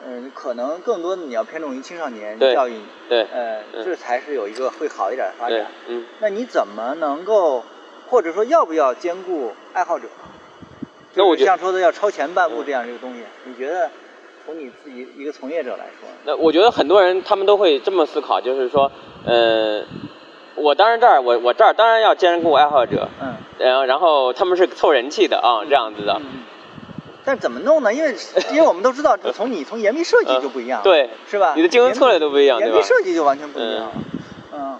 [0.05, 5.67] 嗯，可能更多的你要偏重于青少年教育，对，呃，这才是有一个会好一点的发展。
[5.87, 7.65] 嗯，那你怎么能够，
[8.09, 10.07] 或者说要不要兼顾爱好者？
[11.15, 13.91] 那我像说的要超前半步这样一个东西，你觉得
[14.45, 16.09] 从你自己一个从业者来说？
[16.25, 18.93] 那我觉得很多人他们都会这么思考，就是说，
[19.25, 19.83] 呃。
[20.61, 26.21] 我当然这儿，我我这儿当然要兼顾爱好者，嗯，然后然后他们是凑人气的啊，这样子的。
[26.21, 26.43] 嗯。
[27.25, 27.93] 但怎么弄呢？
[27.93, 28.15] 因为
[28.53, 31.53] 因为我们都知道，从你从严密设计就不一样，对，是吧？
[31.57, 33.93] 你的经营策略都不一样，严密设计就完全不一样。
[34.53, 34.79] 嗯。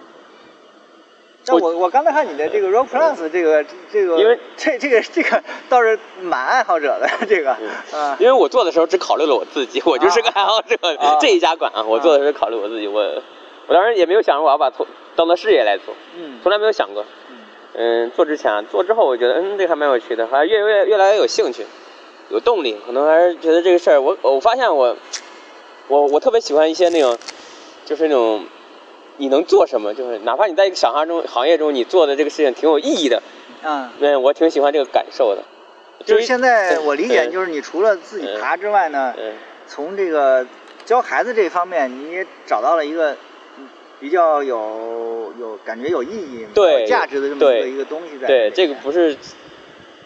[1.45, 7.55] 那我我刚才看你的这个 Rock Plus 这个这个，因为这这个这个倒是蛮爱好者的这个，
[7.93, 8.15] 嗯。
[8.19, 10.75] 因为我做的时候只考虑了我自己，我就是个爱好者。
[11.19, 13.01] 这一家馆啊，我做的时候考虑我自己，我
[13.67, 14.85] 我当时也没有想着我要把从。
[15.19, 17.03] 当做事业来做，嗯，从来没有想过，
[17.73, 21.65] 嗯，做之前，做之后，我觉得，嗯，这还蛮有趣的，还越越越来越有兴趣，
[22.29, 24.95] 有动力，可能还是觉得这个事儿，我我发现我，
[25.89, 27.17] 我我特别喜欢一些那种，
[27.83, 28.45] 就是那种，
[29.17, 33.21] 你能做什么，就是哪怕你在一个小行中行业中，你做的这个事情挺有意义的，
[33.63, 35.43] 嗯，嗯，我挺喜欢这个感受的。
[36.05, 39.13] 就是现在我理解，就是你除了自己爬之外呢，
[39.67, 40.47] 从这个
[40.85, 43.17] 教孩子这方面，你也找到了一个。
[43.99, 48.27] 比较有有感觉有意义、有价值的这么一个一个东西在。
[48.27, 49.17] 对，这个不是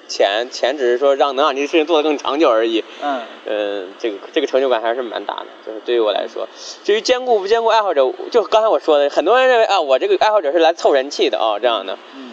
[0.07, 2.83] 钱，钱只是说让能让这个事情做得更长久而已。
[3.01, 3.21] 嗯。
[3.45, 6.47] 呃，这个这个成就感还是蛮大的，就是对于我来说。
[6.83, 11.97] 至于兼顾不兼顾爱好者，就刚才我说的，很多人认为啊，我这个爱好者是来凑人气的啊，这样的。
[12.15, 12.31] 嗯。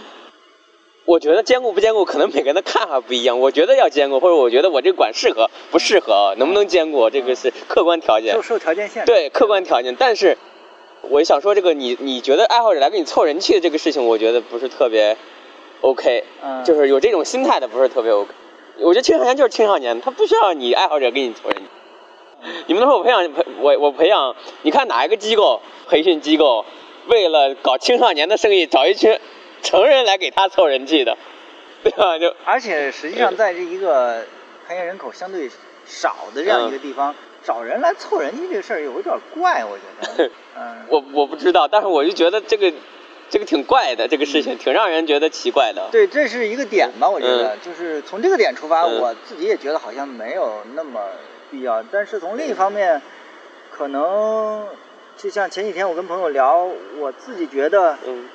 [1.04, 3.38] 我觉得兼顾不兼顾，可能每个人的看法不一样。
[3.40, 8.32] 我觉得要兼顾，或者我觉得我这个馆适合不适合，能不能兼顾，这个是客观条件。
[8.34, 9.12] 受受条件限制。
[9.12, 10.38] 对，客观条件，但是。
[11.02, 15.16] 我想说这个你你觉得爱好者来给你凑人气的这个事情，我觉得不是特别
[15.80, 18.32] OK，嗯，就是有这种心态的不是特别 OK。
[18.78, 21.64] 我觉得青少年就是青少年，他不需要你爱好者给你凑人气。
[22.66, 26.64] 你们都说我培养培我我培养，你看哪一个机构培训机构
[27.06, 29.18] 为了搞青少年的生意，找一群
[29.62, 31.18] 成人来给他凑人气的，
[31.82, 32.18] 对吧？
[32.18, 34.24] 就而且实际上在这一个
[34.66, 35.50] 攀岩人口相对
[35.84, 40.30] 少的这样一个地方，找人来凑人气这个事儿有点怪，我觉得。
[40.56, 42.72] 嗯，我我不知道，但是我就觉得这个
[43.28, 45.88] 这个挺怪的，这个事情挺让人觉得奇怪的。
[45.92, 47.58] 对，这是一个点吧，我觉得，嗯。
[47.62, 49.00] 就是从这个点出发，嗯。
[49.00, 51.00] 我自己也觉得好像没有那么
[51.50, 51.82] 必要。
[51.84, 53.00] 但是从另一方面，
[53.70, 54.66] 可能
[55.16, 58.28] 就像前几天我跟朋友聊，我自己觉得嗯。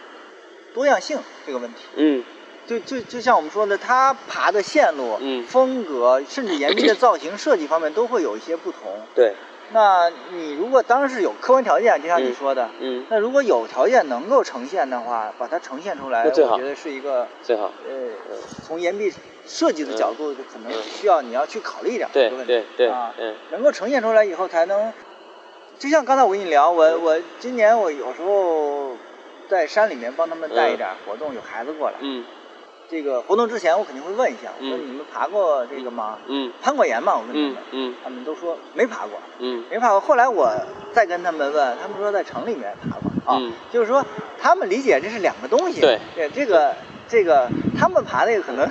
[0.74, 2.24] 多样性这个问题，嗯。
[2.68, 5.46] 就就就像我们说的，他爬的线路、嗯。
[5.46, 8.82] 风格，甚至岩壁的造型设计方面都会有一些不同。
[9.14, 9.34] 对，
[9.72, 13.06] 那你如果当时有客观条件，就像你嗯说的，嗯。
[13.10, 17.72] 那如果有条件能够呈现的话，把它呈现出来，我觉得是一个最好。
[17.88, 19.12] 呃，从岩壁
[19.46, 23.36] 设计的角度，可能需要你要去考虑一点这个问题对对啊，嗯。
[23.52, 24.94] 能够呈现出来以后，才能，
[25.80, 28.96] 就像刚才我跟你聊，我我今年我有时候
[29.50, 32.24] 在山里面帮他们带一点活动，有孩子过来，嗯
[32.90, 36.18] 这个活动之前我肯定会问一下，我说嗯你们爬过这个吗？
[36.28, 37.14] 嗯攀过岩吗？
[37.16, 39.20] 我问他嗯们，嗯他们都说没爬过。
[39.40, 40.00] 嗯没爬过。
[40.00, 40.52] 后来我
[40.94, 44.06] 再跟他们问，他们说在城里面爬过啊，嗯就是说
[44.40, 45.82] 他们理解这是两个东西。
[45.82, 46.00] 对，
[46.34, 46.76] 这个
[47.08, 48.70] 这个他们爬那个可能。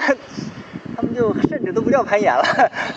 [0.96, 2.44] 他们就甚至都不叫攀岩了，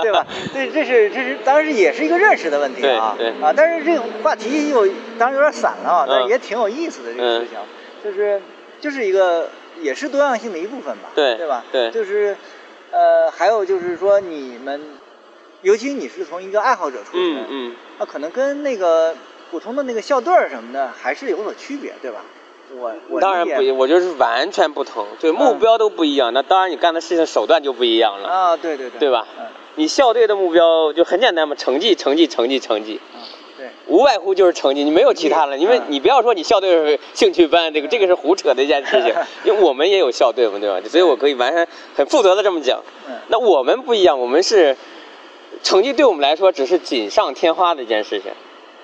[0.00, 0.26] 对吧？
[0.54, 3.52] 对，这是这是当然也是一个认识的问题啊对对啊！
[3.54, 4.86] 但是这个话题又
[5.18, 7.58] 当然有点散了啊，但也挺有意思的这个事情，
[8.02, 8.40] 就是
[8.80, 9.50] 就是一个
[9.80, 11.64] 也是多样性的一部分吧，对对吧？
[11.72, 12.36] 对就是
[12.90, 14.80] 呃，还有就是说你们，
[15.62, 19.14] 尤其你是从一个爱好者出身，嗯嗯那可能跟那个
[19.50, 22.20] 普通的那个校队儿什么的还是有所区别，对吧？
[22.76, 33.13] 我我当然不一，我觉得是完全不同，对，目标都不一样，那当然你干的事情手段就不一样了，啊，对对对，对吧嗯你校队的目标就很简单嘛，成绩成绩成绩成绩，嗯，
[33.64, 40.78] 对，无外乎就是成绩，你没有其他了，嗯因为你不要说你校队是兴趣班，这个这个是胡扯的一件事情， 因为我们也有校队嘛，对吧？
[40.86, 42.82] 所以我可以完全很负责的这么讲。
[43.08, 43.14] 嗯。
[43.28, 44.76] 那我们不一样，我们是
[45.62, 48.30] 成绩对我们来说只是锦上添花的一件事情，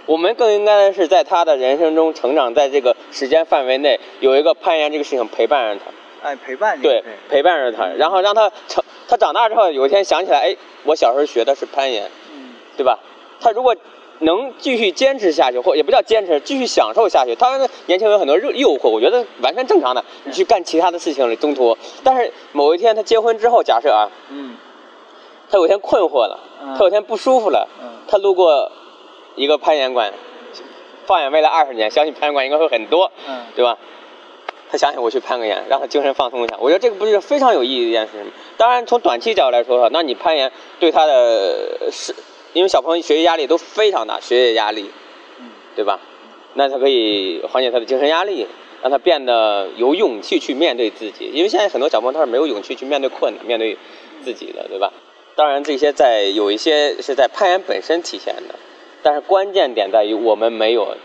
[0.07, 12.55] 我们更应该是在他的人生中成长，在这个时间范围内有一个攀岩这个事情陪伴着他，哎，陪伴这个对，陪伴着他，然后让他成，他长大之后有一天想起来，哎，我小时候学的是攀岩，嗯。
[12.77, 12.99] 对吧？
[13.43, 13.75] 他如果
[14.21, 17.35] 能继续坚持下去，或也不叫坚持，继续享受下去。
[17.35, 20.05] 当然，年轻人有很多诱诱惑，我觉得完全正常的。
[20.25, 24.57] 你去干其他的事情了，中途，但是某一天他结婚之后，假设啊，嗯
[25.51, 28.71] 他有一天困惑了，嗯他有一天不舒服了，嗯他路过
[29.37, 30.13] 一个攀岩馆，
[31.07, 33.77] 放眼未来二十年，相信攀岩馆应该会很多，嗯对吧？
[34.71, 38.13] 他想想我去攀个岩，让他精神放松一下，我觉得这个不是非常有意义的一件事。
[38.57, 41.13] 当然，从短期角度来说那你攀岩对他的
[41.81, 42.15] 呃是，
[42.53, 44.91] 因为小朋友学习压力都非常大，学业压力，
[45.39, 46.01] 嗯对吧？
[46.55, 48.47] 那他可以缓解他的精神压力，
[48.83, 51.31] 让他变得有勇气去面对自己。
[51.33, 53.79] 因为现在很多小朋友他是没有勇气去面对困难、面对
[54.25, 54.93] 自己的，对吧？
[55.37, 58.57] 当然，这些在有一些是在攀岩本身体现的，
[59.03, 60.97] 但是关键点在于我们没有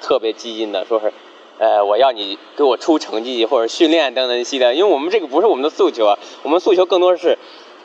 [0.00, 1.12] 特别激进的说是，
[1.58, 7.36] 呃，我要你给我出成绩或者训练等等一系列，因为我们这个不是我们的诉求啊，我们诉求更多是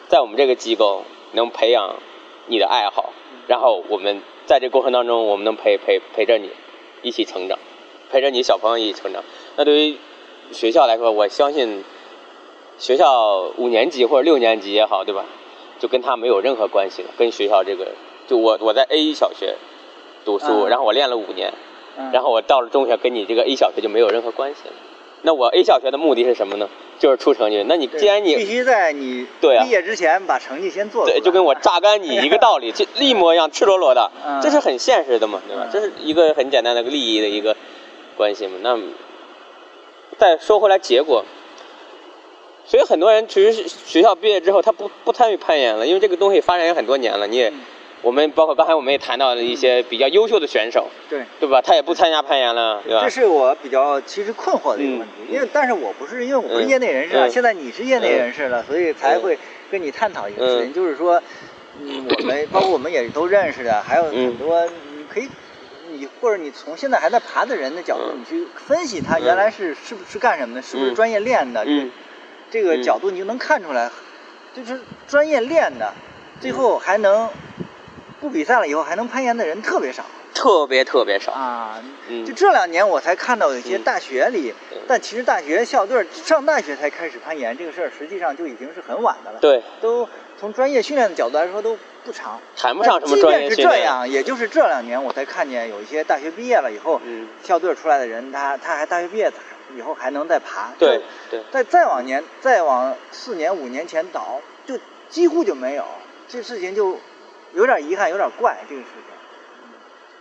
[0.08, 1.04] 在我们这个机构
[1.34, 1.96] 能培养
[2.48, 3.14] 你的爱好，
[3.48, 6.50] 然后我们在这过程当中，我们能陪陪陪着你
[7.02, 7.58] 一起成长，
[8.10, 9.24] 陪着你小朋友一起成长。
[9.56, 9.98] 那对于
[10.52, 11.84] 学校来说，我相信
[12.78, 15.26] 学校五年级或者六年级也好，对吧？
[15.80, 17.92] 就跟他没有任何关系了，跟学校这个，
[18.28, 19.56] 就我我在 A 一小学
[20.26, 21.54] 读书，嗯然后我练了五年，
[21.98, 24.74] 嗯，然后我到了中学，跟你这个 A 小学就没有任何关系了。
[25.28, 26.70] 那我 A 小学的目的是什么呢？
[27.00, 27.62] 就是出成绩。
[27.68, 35.70] 那你既然你必须在你对啊毕业之前把成绩先做出来，对，就跟我榨干你一个道理， 就一模一样，赤裸裸的，嗯这是很现实的嘛，对吧嗯？
[35.74, 37.58] 这是一个很简单的利益的一个
[38.16, 38.54] 关系嘛。
[38.62, 38.80] 那
[40.18, 41.26] 再说回来，结果，
[42.66, 47.50] 所以很多人其实学校毕业之后，他不不参与攀岩了，因为这个东西发展也很多年了，你也。
[47.50, 47.62] 嗯
[48.02, 51.24] 我们包括刚才我们也谈到了一些比较优秀的选手，对。
[51.40, 51.62] 对吧？
[51.62, 53.02] 他也不参加攀岩了，对吧？
[53.04, 53.10] 这？
[53.10, 55.34] 是我比较其实困惑的一个问题，嗯。
[55.36, 57.32] 因为但是我不是因为我不是嗯业内人士啊，嗯。
[57.32, 59.38] 现在你是业内人士了，所以才会
[59.72, 60.74] 跟你探讨一个事情，嗯。
[60.74, 61.22] 就是说，
[61.82, 65.28] 嗯，我们 包括我们也都认识的，还有嗯很多你可以，
[65.92, 68.20] 你或者你从现在还在爬的人的角度，嗯。
[68.22, 70.96] 你去分析他原来是是不是干什么的，是不是嗯。
[70.96, 71.92] 专业练的，嗯。
[72.52, 72.84] 这个嗯。
[72.84, 73.90] 角度你就能看出来，
[74.56, 75.94] 就是专业练的，
[76.40, 77.30] 最后还能
[78.20, 80.04] 不比赛了以后还能攀岩的人特别少。
[80.34, 81.32] 特别特别少。
[81.32, 90.08] 啊，嗯就这两年我才看到有些嗯大学里，嗯但其实大学校队上大学才开始攀岩这个事儿，实际上就已经是很晚的了。，对，都
[90.40, 92.40] 从专业训练的角度来说都不长。
[92.56, 93.76] 谈不上什么专业即便是。
[93.78, 99.32] 这样，也就是这两年我才看见有一些大学毕业了以后，嗯，校队出来的人，他他还大学毕业
[99.76, 100.70] 以后还能再爬。
[100.78, 101.02] 对
[101.32, 104.78] 对，再再往年，再往四年五年前倒，就
[105.10, 105.84] 几乎就没有。
[106.28, 107.00] 这事情就
[107.58, 109.04] 有点遗憾，有点怪这个事情。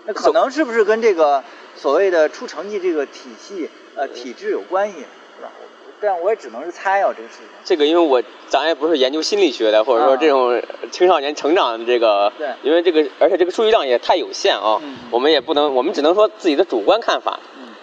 [0.06, 1.44] 那可能是不是跟这个
[1.76, 5.50] 所谓的出成绩这个体系呃体制有关系，是吧？
[5.60, 5.66] 我
[6.00, 7.46] 但我也只能是猜啊，这个事情。
[7.62, 17.38] 这个因为我咱也不是研究心理学的，或者说啊这种青少年成长的这个，对因为这个而且这个数据量也太有限啊，嗯我们也不能，我们只能说自己的主观看法。
[17.58, 17.74] 嗯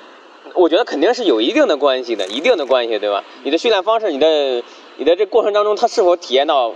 [0.55, 3.23] 我觉得肯定是有一定的关系的，一定的关系，对吧？
[3.43, 4.63] 你的训练方式，你的
[4.97, 6.75] 你的这过程当中，他是否体验到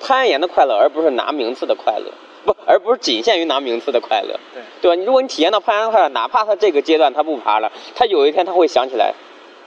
[0.00, 2.12] 攀岩的快乐，而不是拿名次的快乐，
[2.44, 4.94] 不，而不是仅限于拿名次的快乐，对对吧？
[4.94, 9.14] 你如果你体验到攀岩的快乐，哪怕他这个阶段他不爬了，他有一天他会想起来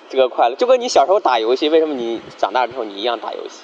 [0.09, 3.63] 这个快乐，就跟你小时候打游戏，为什么你长大之后你一样打游戏？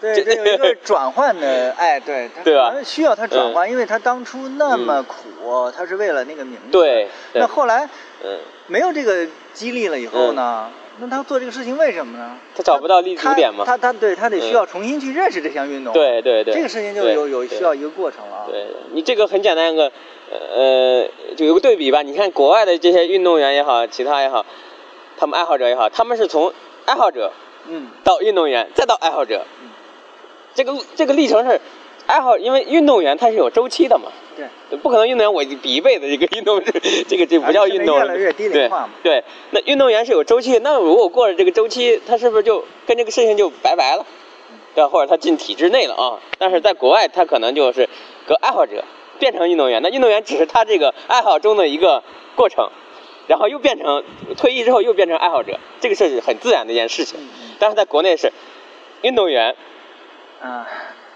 [0.00, 6.72] 对，这 有一个转换的，哎，对， 他对吧需要他转换，因为他当初那么苦，他是为了那个名字。。
[6.72, 7.88] 对，对那后来
[8.24, 10.68] 嗯，没有这个激励了以后呢，
[10.98, 12.36] 那他做这个事情为什么呢？
[12.54, 18.46] 他找不到立足点嘛，他他对他得需嗯要重新去认识这项运动。，对对对，这个事情就有有需要一个过程了啊。
[18.48, 19.90] 对你这个很简单一个，
[20.30, 22.02] 呃，就有个对比吧。
[22.02, 24.46] 你看国外的这些运动员也好，其他也好，
[25.16, 26.52] 他们爱好者也好，他们是从
[26.84, 27.32] 爱好者
[27.68, 29.70] 嗯，到运动员，再到爱好者嗯，
[30.54, 31.60] 这个这个历程是
[32.06, 36.72] 爱好，因为运动员他是有周期的嘛，对，不可能运动员我比一辈子这个运动是
[37.08, 44.04] 这个这不叫运动，而且现在越来越低龄化嘛对对，那运动员是有周期，那如果过了这个周期，他是不是就跟这个事情就拜拜了？
[44.74, 44.84] 对？
[44.86, 46.20] 或者他进体制内了啊？
[46.38, 47.88] 但是在国外，他可能就是
[48.26, 48.84] 个爱好者
[49.18, 52.02] 变成运动员，那运动员只是他这个爱好中的一个
[52.34, 52.70] 过程，
[53.28, 54.04] 然后又变成
[54.36, 57.18] 退役之后又变成爱好者，这个是很自然的一件事情。
[57.20, 58.32] 嗯嗯但是在国内是
[59.02, 59.54] 运动员
[60.42, 60.66] 啊，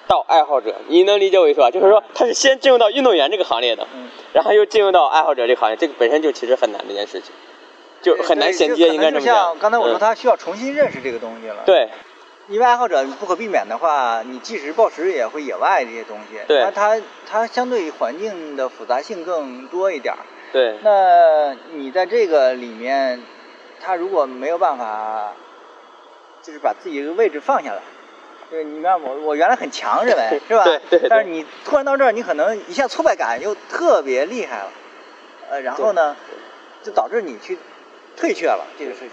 [0.09, 1.71] 到爱好者，你能理解我意思吧？
[1.71, 7.33] 就是说他是先进入到运动员这个行列的，嗯，然后又进入到爱好者这个行业，这个本身就其实很难的一件事情，
[8.03, 9.59] 就很难衔接，应该这么就像讲。
[9.59, 11.89] 刚才我说，嗯他需要重新认识这个东西了。，对
[12.49, 16.39] 因为爱好者不可避免的话，你即使暴食也会野外这些东西。
[16.49, 20.21] 对它它它相对环境的复杂性更多一点儿。
[20.51, 23.23] 对那你在这个里面，
[23.83, 25.35] 他如果没有办法，
[26.43, 27.83] 就是把自己的位置放下来，
[28.51, 30.65] 对，你看我我原来很强，认为 是吧？
[30.65, 34.71] 对对对但是你突然到这儿，你可能一下挫败感又特别厉害了，
[35.51, 36.17] 呃，然后呢，
[36.83, 37.59] 就导致你去
[38.17, 39.11] 退却了这个事情。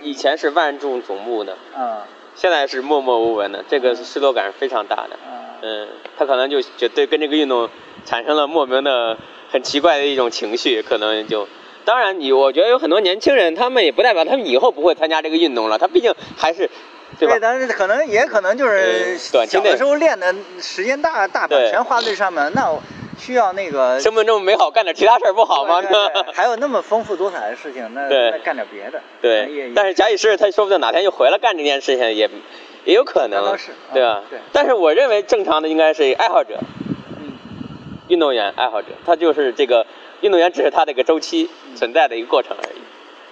[0.00, 2.02] 以前是万众瞩目的，嗯
[2.34, 5.10] 现在是默默无闻的，这个失落感是非常大的。
[5.28, 7.68] 嗯嗯，他可能就觉得跟这个运动
[8.04, 9.18] 产生了莫名的
[9.50, 11.48] 很奇怪的一种情绪，可能就。
[11.84, 16.70] 当然你，我觉得有很多年轻人，他们也不代表他们以后不会参加这个运动了，他毕竟还是，
[17.18, 17.38] 对吧？
[17.40, 22.82] 但是可能也可能就是小的时候练的时间大大把全花在这上面，那我
[23.18, 25.80] 需要那个生活这么美好，干点其他事儿不好吗？
[25.82, 29.00] 对对对 还有那么丰富多彩的事情，那干点别的。
[29.20, 32.30] 对，但是假以时日，他说不定哪天又回来干这件事情，也
[32.84, 33.56] 也有可能
[33.92, 34.22] 对吧？
[34.30, 36.60] 对但是我认为正常的应该是爱好者、
[37.16, 37.32] 嗯，
[38.08, 39.86] 运动员、爱好者，他就是这个
[40.20, 42.78] 运动员只是他的一个周期嗯存在的一个过程而已，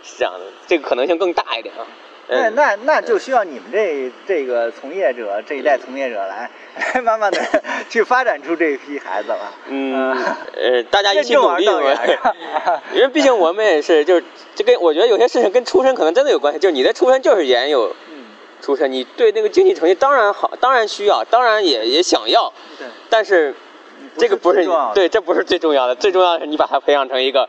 [0.02, 1.86] 是这样的，这个可能性更大一点啊。
[2.28, 6.50] 那嗯，那那就需要你们这这个从业者这一代从业者来
[6.94, 7.40] 来慢慢的
[7.88, 9.52] 去发展出这一批孩子了。
[9.68, 11.64] 嗯啊，呃，大家一起努力
[12.92, 14.24] 因为毕竟我们也是，就是
[14.54, 18.24] 这跟我觉得有些事情跟出身可能真的有关系，就是你的出身就是研友嗯，
[18.60, 23.54] 出身，你对那个经济成绩当然好，当然需要，当然也也想要，对，但是
[24.18, 27.48] 这个不是对，这不是最重要的，最重要的是你把他培养成一个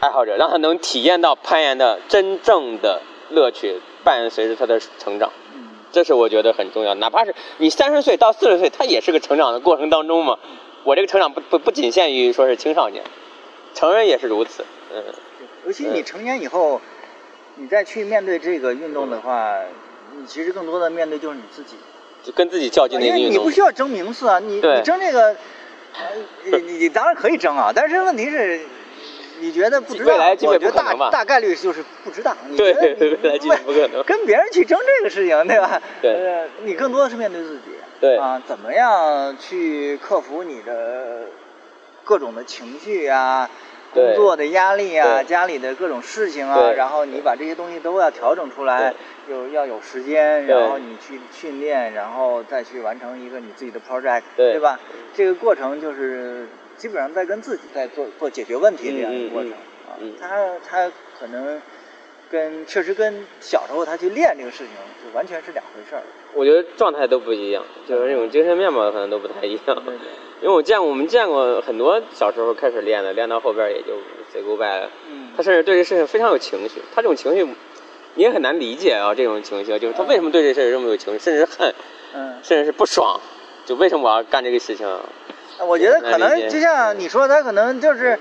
[0.00, 6.94] 爱好者，让他能体验到攀岩的真正的乐趣，伴随着他的成长，嗯这是我觉得很重要。
[6.94, 10.38] 哪怕是你三十岁到四十岁，他也是个成长的过程当中嘛。
[10.84, 13.04] 我这个成长不不不仅限于说是青少年，
[13.74, 14.64] 成人也是如此。
[14.92, 15.02] 嗯，
[15.66, 16.80] 尤其你成年以后，
[17.56, 19.56] 你再去面对这个运动的话，
[20.16, 21.76] 你其实更多的面对就是你自己。
[22.22, 23.50] 就跟自己较劲的一个运动因为你不。
[23.50, 25.36] 需要争名次啊，你你争这个，
[25.94, 26.04] 呃
[26.44, 28.60] 你你你当然可以争啊，但是问题是，
[29.40, 32.36] 你觉得不值当，未来基本我觉得大不可能吧大概率就是不值当。
[32.48, 35.80] 你对觉得你未来基本不可能跟别人去争这个事情，对吧？
[36.02, 37.62] 对呃，你更多的是面对自己。
[38.00, 41.22] 对啊，怎么样去克服你的
[42.04, 43.50] 各种的情绪啊？
[43.90, 48.92] 工作的压力啊，家里的各种事情啊，对然后你把这些东西都要调整出来，
[49.30, 54.78] 有要有时间，然后你去训练，然后再去完成一个你自己的 project，对吧？
[55.16, 56.46] 这个过程就是
[56.78, 59.98] 基本上在跟自己在做做解决问题这样一个过程啊。
[60.20, 61.60] 他他可能
[62.30, 64.68] 跟确实跟小时候他去练这个事情
[65.02, 66.02] 就完全是两回事儿。
[66.34, 69.60] 我觉得状态都不一样，就是那种精神面貌可能都不太一样。
[69.66, 70.08] 对对
[70.40, 73.98] 因为我见过，我们见过很多小时候开始练的，练到后边也就
[74.32, 74.90] say goodbye 了。
[75.10, 77.44] 嗯他甚至对这事情非常有情绪，他这种情绪
[78.14, 81.74] 你也很难理解啊，这种情绪就是他为什么对这事儿这么有情绪，甚至是恨，
[82.14, 82.38] 嗯。
[82.42, 83.20] 甚至是不爽，
[83.66, 85.00] 就为什么我要干这个事情啊？
[85.66, 88.18] 我觉得可能就像你说，他可能就是，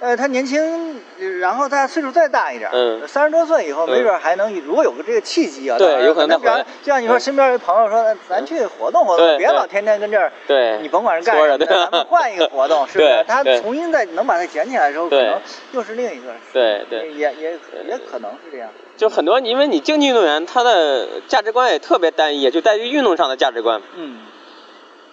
[0.00, 1.00] 呃，他年轻，
[1.40, 13.24] 然后他岁数再大一点，嗯三十多岁以后，嗯没准还能，如果有个这个契机啊，对有可能再比方就像你说，嗯身边有朋友说，咱去活动活动，别老天天跟这儿，对，你甭管是干什么咱们 换一个活动，是不是？
[13.26, 15.40] 他重新再能把它捡起来的时候，可能
[15.72, 17.52] 又是另一个，对对也也
[17.86, 23.80] 也可能是这样，就很多，因为你竞技运动员他的价值观也特别单一，就在于运动上的价值观。
[23.96, 24.18] 嗯，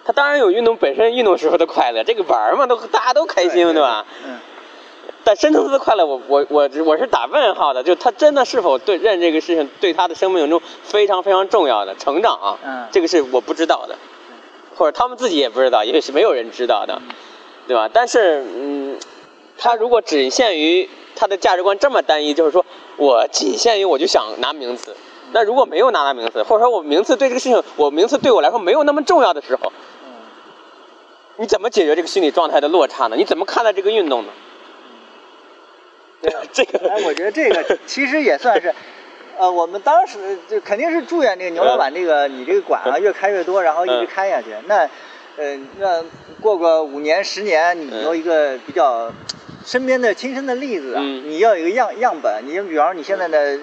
[0.06, 4.06] 他当然有运动本身运动时候的快乐，这个玩嘛，都大家都开心，对吧？？
[4.24, 4.38] 嗯，
[5.24, 13.96] 但深层次的快乐，我我我我是打问号的，就他真的是否对认这个事情对他的生命中非常非常重要的成长啊，嗯这个是我不知道的，
[14.76, 17.02] 或者他们自己也不知道，因为是没有人知道的，
[17.66, 17.90] 对吧？
[17.92, 18.98] 但是嗯，
[19.58, 22.64] 他如果只限于他的价值观这么单一，就是说
[22.96, 24.94] 我仅限于我就想拿名次。
[25.32, 29.95] 那如果没有拿到名次，或者说我名次对这个事情，我名次对我来说没有那么重要的时候，嗯
[31.38, 33.16] 你怎么解决这个心理状态的落差呢？
[33.16, 34.32] 你怎么看待这个运动呢？
[36.22, 36.40] 对吧？
[36.52, 38.74] 这个，哎，我觉得这个其实也算是，
[39.36, 44.48] 呃，我们当时就肯定是祝愿这个牛老板这个你这个馆啊越开越多，然后一直嗯开下去。
[44.66, 44.88] 那，
[45.36, 46.02] 呃，那
[46.40, 49.12] 过个五年十年，你嗯有一个比较
[49.64, 52.44] 身边的亲身的例子啊，嗯你要有一个样样本。
[52.46, 53.58] 你就比方说你现在的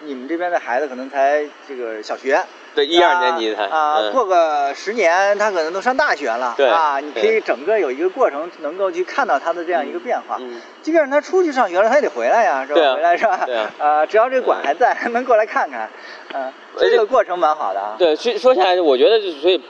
[0.00, 2.42] 你们这边的孩子可能才这个小学。
[2.78, 4.12] 对一二年级才啊，嗯。
[4.12, 10.36] 过个十年，他可能都上大学了对啊，你可以整个有一个过程，能够去看到他的这样一个变化。
[10.38, 12.94] 嗯，即便是他出去上学了，他也得回来呀，是吧？
[12.94, 13.42] 回来是吧？
[13.44, 13.74] 对啊。
[13.78, 15.90] 呃， 只要这馆还在，能过来看看，
[16.34, 17.96] 嗯、这个过程蛮好的啊。
[17.98, 19.60] 对，所以说起来，我觉得就是所以，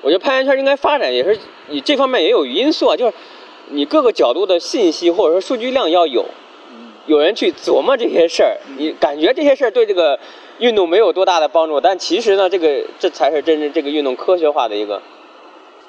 [0.00, 1.36] 我觉得攀岩圈应该发展也是
[1.66, 3.12] 你这方面也有因素啊，就是
[3.70, 6.24] 你各个角度的信息或者说数据量要有，
[6.70, 6.92] 嗯。
[7.06, 10.18] 有人去琢磨这些事儿，你感觉这些事儿对这个
[10.64, 15.02] 运动没有多大的帮助，但其实呢，这个这才是真正这个运动科学化的一个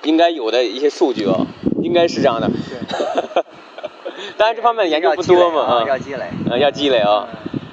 [0.03, 1.47] 应该有的一些数据哦，
[1.81, 2.49] 应该是这样的。
[2.49, 3.43] 对，
[4.35, 6.25] 当然这方面研究不多嘛啊，要积累。
[6.51, 7.25] 嗯，要积累啊。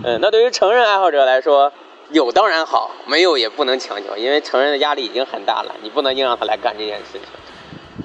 [0.05, 1.73] 嗯，那对于成人爱好者来说，
[2.11, 7.23] 有当然好，没有也不能强求，因为成人的压力已经很大了，你不能硬让他来干这件事情。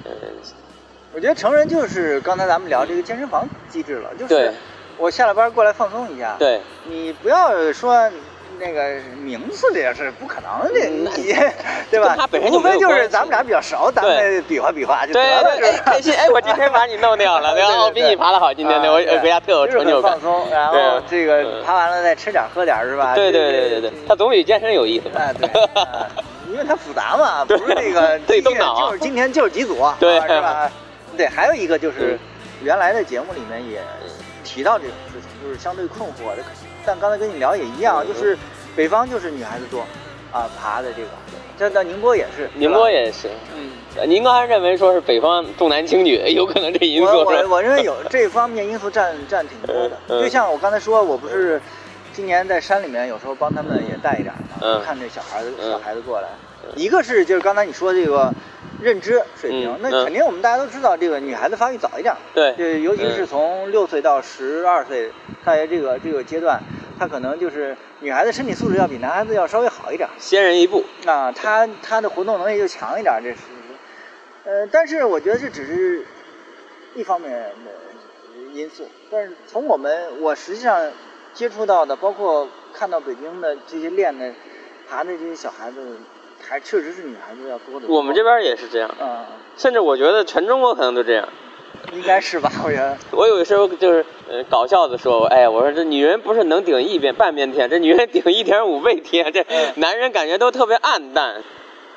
[0.06, 0.10] 嗯，
[1.14, 4.50] 我觉得成人就是刚才咱们聊这个健身房机制了，就是对
[4.96, 8.10] 我下了班过来放松一下。，对，你不要说。
[8.58, 11.34] 那个名次这件事不可能的，嗯你
[11.90, 12.14] 对吧？
[12.16, 20.32] 他本身就无非就是咱们俩比较熟，咱们比划比划就得对了，对，开心，哎，我今天把你弄掉了， 对对然后我比你爬的好，今天我啊对我回家特有成就感很放。
[20.42, 23.14] 松，然后对这个嗯爬完了再吃点喝点是吧？
[23.14, 25.20] 对对这对对对，他总比健身有意思吧。
[25.20, 25.48] 哎对，
[25.82, 26.06] 啊
[26.50, 30.70] 因为它复杂嘛，不是那个对动脑就是今天就是几组，对啊是吧？
[31.16, 32.18] 对，还有一个就是嗯
[32.62, 33.80] 原来的节目里面也
[34.44, 36.42] 提到这种事情，就是相对困惑的，
[36.88, 38.08] 但刚才跟你聊也一样，嗯。
[38.08, 38.36] 就是
[38.74, 39.80] 北方就是女孩子多
[40.32, 41.08] 啊爬的这个，
[41.58, 44.08] 这到宁波也是，宁波也是，嗯。
[44.08, 47.48] 您刚才认为说是北方重男轻女， 有可能这因素我我？
[47.50, 49.74] 我认为有这方面因素占占挺多
[50.08, 51.60] 的，就像我刚才说，我不是
[52.14, 54.80] 今年在山里面有时候帮他们也带一点嘛，嗯。
[54.82, 55.72] 看这小孩子嗯。
[55.72, 56.28] 小孩子过来，
[56.64, 58.32] 嗯一个是就是刚才你说这个
[58.80, 63.26] 认知水平，那肯定我们大家都知道，这个女孩子发育早一点，对，就，尤其是嗯。
[63.26, 65.10] 从六岁到十二岁，
[65.44, 66.62] 大约这个这个阶段，
[66.98, 70.08] 她可能就是女孩子身体素质要比男孩子要稍微好一点。
[70.18, 70.84] 先人一步。
[71.06, 73.38] 啊，他他的活动能力就强一点儿，这是，
[74.44, 76.04] 呃，但是我觉得这只是
[76.94, 77.50] 一方面的
[78.52, 80.90] 因素，但是从我们我实际上
[81.32, 84.32] 接触到的，包括看到北京的这些练的
[84.88, 85.98] 爬的这些小孩子，
[86.40, 87.86] 还确实是女孩子要多的。
[87.88, 89.24] 我们这边也是这样，嗯，
[89.56, 91.28] 甚至我觉得全中国可能都这样。
[91.92, 92.50] 应该是吧？
[92.64, 99.72] 我觉得，我有时候就是呃搞笑的说，哎，我说这女人不是能顶一边半边天，这女人顶一点五倍天，这嗯。
[99.76, 101.42] 男人感觉都特别暗淡，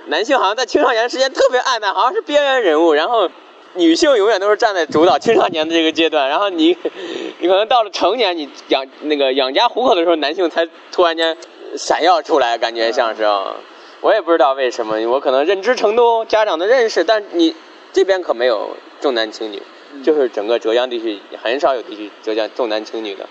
[0.07, 3.29] 男性好像在青少年时间特别暗淡，好像是边缘人物，然后
[3.73, 6.77] 女性永远都是站在主导青少年的这个阶段，然后你
[7.39, 11.35] 你可能到了成年，你养那个养家糊口的时候，男性才突然间
[11.75, 13.55] 闪耀出来，感觉像是啊，
[14.01, 17.55] 我也不知道为什么，我可能认知程度、家长的认识，但你
[17.93, 19.61] 这边可没有重男轻女。
[19.93, 23.27] 嗯就是整个浙江地区很少有地区浙江重男轻女的。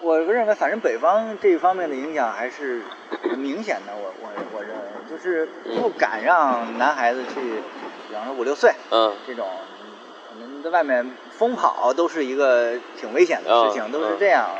[0.00, 2.82] 我认为，反正北方这一方面的影响还是
[3.30, 3.92] 很明显的。
[3.94, 5.48] 我我我认为，就是
[5.80, 7.40] 不敢让男孩子去，
[8.08, 9.46] 比方说五六岁嗯这种，
[10.28, 14.50] 可能在外面疯跑都是一个挺危险的事情，嗯都是这样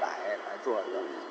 [0.00, 0.84] 来来做的。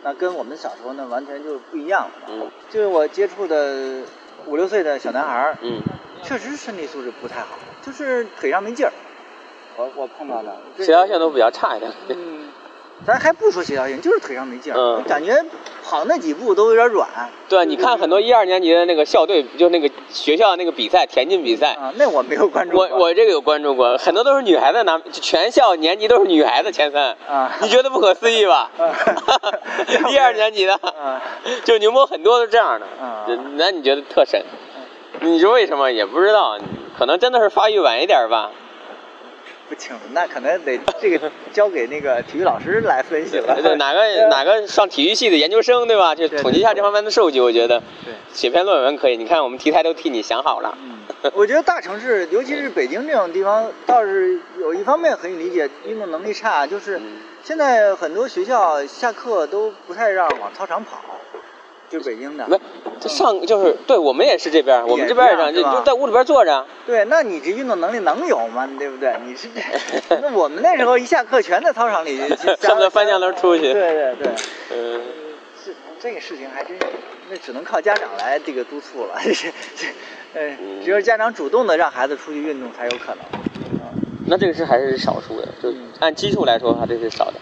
[0.03, 2.11] 那跟我们小时候呢，完全就不一样了。
[2.29, 4.03] 嗯就是我接触的
[4.47, 5.81] 五六岁的小男孩儿，嗯
[6.23, 8.91] 确实身体素质不太好，就是腿上没劲儿。
[9.75, 11.91] 我我碰到的协调性都比较差一点。
[12.09, 12.46] 嗯，
[13.07, 15.41] 咱还不说协调性，就是腿上没劲儿，嗯感觉
[15.81, 17.07] 跑那几步都有点软。
[17.47, 22.85] 对，你看很多一二年级的那个校队，就那个学校那个比赛，田径比赛，啊，那我没有关注过。
[22.91, 28.91] 我我这个有关注过，很多都是女孩子拿，就全校年级都是女孩子前三，啊，你觉得不可思议吧啊？
[30.11, 31.21] 一二年级的，啊，
[31.63, 34.43] 就宁波很多都这样的啊，那你觉得特神？
[35.21, 36.57] 你说为什么也不知道，
[36.99, 38.51] 可能真的是发育晚一点吧。
[39.67, 43.59] 不清楚，那可能得这个交给那个体育老师来分析了。
[43.61, 46.15] 对，哪个哪个上体育系的研究生对吧？
[46.15, 49.17] 就统计一下这方面的数据，我觉得对，写篇论文可以。
[49.17, 50.77] 你看我们题材都替你想好了。
[50.81, 61.01] 嗯，我觉得大城市，尤其是北京这种地方，倒是有一方面可以理解，运动能力差，就是嗯现在很多学校下课都不太让往操场跑，
[61.89, 62.47] 就北京的。
[62.47, 62.59] 没，
[62.99, 66.65] 这上就是对我们也是这边，我们这边也这样，就就在屋里边坐着。
[66.85, 68.67] 对，那你这运动能力能有吗？
[68.77, 69.15] 对不对？
[69.25, 69.61] 你是这，
[70.21, 74.31] 那我们那时候一下课全在操场里，恨不得翻墙头出去对对对，
[74.73, 75.01] 嗯，
[75.63, 76.85] 是这个事情还真是，
[77.29, 79.19] 那只能靠家长来这个督促了。
[79.23, 79.87] 这 是这，
[80.33, 83.17] 呃，只有家长主动的让孩子出去运动才有可能。
[84.29, 87.35] 那这个是还是少数的，就嗯按基数来说，它这是少的。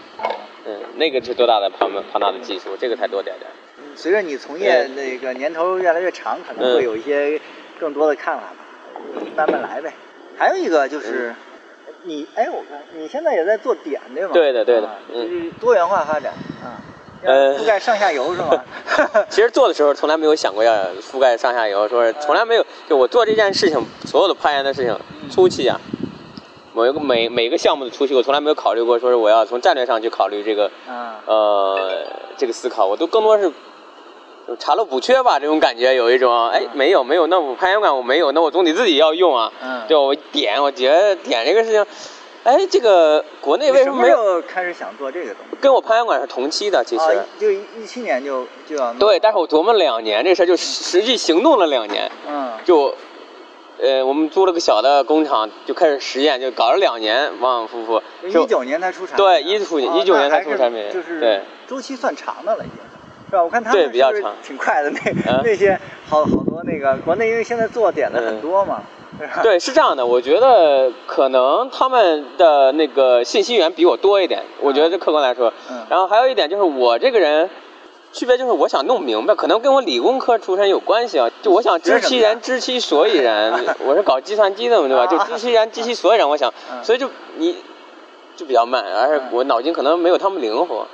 [0.66, 3.50] 嗯，那个是多大的庞庞大的基数，这个才多点点。
[3.96, 7.40] 随着你从业那个年头越来越长，可能会有一些
[7.80, 8.56] 更多的看法吧，
[9.34, 9.92] 慢慢来呗。
[10.38, 11.34] 还有一个就是，
[12.04, 14.30] 你哎，我看你现在也在做点对吗？
[14.34, 16.76] 对的对的就是多元化发展啊，
[17.22, 18.62] 呃覆盖上下游是吗？
[19.30, 24.94] 其实做的时候从来没有想过要覆盖上下游，说是从来没有，就我做这件事情，所有的攀岩的事情，
[25.30, 25.80] 初期啊，
[26.74, 33.50] 某一个每每个项目的初期，我从来没有考虑过说是我要从战略上去考虑这个啊，呃这个思考，我都更多是
[34.46, 41.84] 就查漏补缺吧，这种感觉有一种哎没有没有，那我攀岩馆我没有，那我总得自己要用啊，嗯，对我点我觉得点这个事情，
[42.44, 44.40] 哎这个国内为什么没有？
[44.42, 45.56] 开始想做这个东西？
[45.60, 47.02] 跟我攀岩馆是同期的，其实。
[47.02, 52.94] 啊，就一七年就就要对，但是我琢磨两年这事儿，就实际行动了两年，嗯就，
[53.80, 58.00] 呃，我们租了个小的工厂，就开始实验，就搞了两年，往往复复。
[58.30, 62.78] 就一九年才出产品对啊，一出啊19年才出产品就是对周期算长的了，已经
[63.30, 63.42] 是吧？
[63.42, 64.98] 我看他对们是是比较长挺快的，那
[65.32, 68.82] 嗯 那些好好多那个国内，因为现在做点的很多嘛？
[69.42, 75.52] 对，是这样的，我觉得可能他们的那个信息源比我多一点，我觉得这客观来说。
[75.70, 77.48] 嗯然后还有一点就是我这个人。
[78.12, 81.28] 区别就是我想弄明白，可能跟我理工科出身有关系啊。
[81.42, 83.52] 就我想知其然，知其所以然。
[83.84, 85.06] 我是搞计算机的嘛，对吧？
[85.06, 86.26] 就知其然，知其所以然。
[86.26, 87.56] 我想， 嗯所以就你
[88.34, 90.86] 就比较慢，而且我脑筋可能没有他们灵活。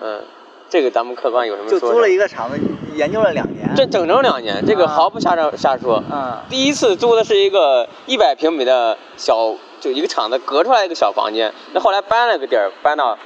[0.00, 0.20] 嗯，
[0.68, 1.80] 这个咱们客观有什么说？
[1.80, 2.58] 就租了一个厂子，
[2.94, 3.70] 研究了两年。
[3.74, 6.02] 这整整两年，这个啊毫不瞎说瞎说。
[6.10, 11.52] 嗯第一次租的是一个一百平米的小，就一个厂子隔出来一个小房间。
[11.72, 13.18] 那后来搬了个地儿，搬到，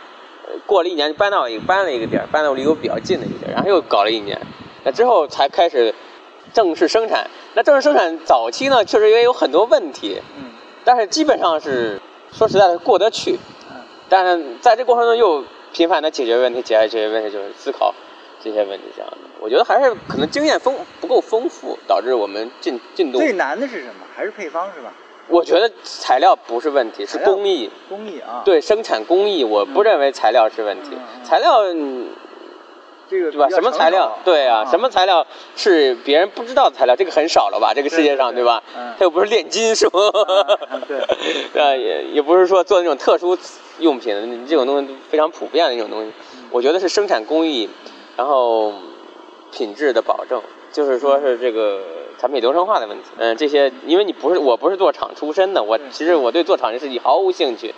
[0.46, 4.40] 呃过了一年就搬到一个搬了一个地儿，搬到离我比较近的一个地儿，然后又搞了一年，
[4.84, 5.94] 那之后才开始
[6.52, 7.28] 正式生产。
[7.54, 10.44] 那正式生产早期呢，确实也有很多问题，嗯
[10.84, 12.00] 但是基本上是
[12.32, 13.38] 说实在的过得去。
[13.68, 13.76] 嗯
[14.08, 15.42] 但是在这过程中又
[15.72, 17.94] 频繁的解决问题，解决问题就是思考
[18.42, 19.16] 这些问题这样的。
[19.40, 23.18] 我觉得还是可能经验丰不够丰富，导致我们进进度。
[23.18, 24.06] 最难的是什么？
[24.14, 24.92] 还是配方是吧？
[25.28, 27.70] 我觉得材料不是问题，是工艺。
[27.88, 30.90] 工艺啊，，对生产工艺，我不认为材料是问题。
[31.24, 32.08] 材料，嗯
[33.08, 33.48] 这个对吧？
[33.48, 34.18] 什么材料？
[34.24, 36.96] 对啊，什么材料是别人不知道的材料？
[36.96, 37.72] 这个很少了吧？
[37.74, 38.62] 这个世界上，对对吧？
[38.76, 39.88] 嗯它又不是炼金术，
[40.70, 40.82] 嗯
[41.52, 43.36] 对啊，也也不是说做那种特殊
[43.82, 46.08] 用品，这种东西非常普遍的一种东西。
[46.08, 46.12] 嗯
[46.52, 47.70] 我觉得是生产工艺，
[48.14, 48.74] 然后
[49.50, 51.80] 品质的保证，就是说是这个
[52.18, 53.04] 产品流程化的问题。
[53.16, 57.74] 嗯，这些因为你不是我不是做厂出身的，我其实我对做厂这事情毫无兴趣。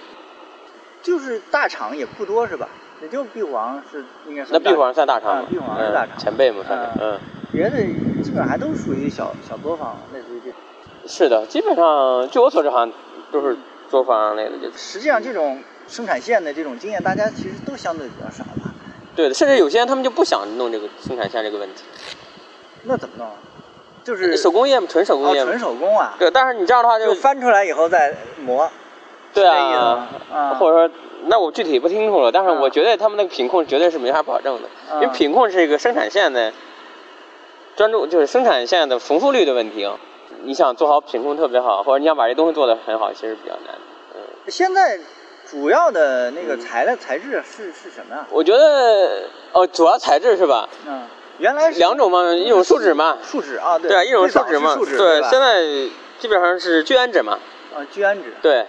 [1.02, 2.68] 就是大厂也不多是吧？
[3.00, 5.42] 也就壁皇是应该那算大壁皇算大厂吗？
[5.42, 7.20] 啊壁皇是大厂嗯，前辈嘛算是，嗯嗯，
[7.52, 7.76] 别的
[8.24, 10.58] 基本上还都属于小小作坊，类似于这种。
[11.06, 12.92] 是的，基本上据我所知，好像
[13.30, 13.56] 都是
[13.88, 18.72] 作坊类的，就实际上，这种生产线的这种经验，大家其实都相对比较少吧？
[19.16, 21.82] 对的，甚至有些人他们就不想弄这个生产线这个问题，
[22.84, 23.34] 那怎么弄啊？
[24.02, 28.14] 就是手工业嘛，纯手工哦，业哦，纯手工啊，对，但是你这样的话就翻出来以后再
[28.44, 28.70] 磨。
[29.32, 30.94] 对啊吗，啊或者说，
[31.26, 36.52] 那我具体不清楚了，但是啊我觉得他们那个品控绝对是没法保证的，因为啊品控是一个生产线的
[37.74, 39.98] 专注，就是生产线的重复率的问题啊。
[40.44, 43.74] 你想做好品控特别好，或者你想把这东西做得很好，其实比较难。
[44.14, 45.00] 嗯，现在
[45.50, 48.26] 主要的那个材料材质是是什么呀？
[48.30, 50.68] 我觉得哦，主要材质是吧？
[50.86, 51.02] 嗯，
[51.38, 53.88] 原来是两种嘛，一种树脂嘛，树脂啊，对。
[53.88, 55.62] 对啊，一种树脂嘛，是树脂对，现在
[56.18, 57.38] 基本上是聚氨酯嘛，
[57.74, 58.66] 啊聚氨酯，对。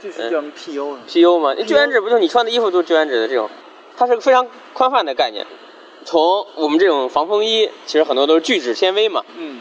[0.00, 3.50] 就是叫什么 PU 是吗 PU 嘛聚氨酯不就是你穿的衣服都是聚氨酯的这种，
[3.96, 5.44] 它是个非常宽泛的概念。
[6.04, 9.60] 从我们这种防风衣，其实很多都是聚酯纤维嘛，嗯。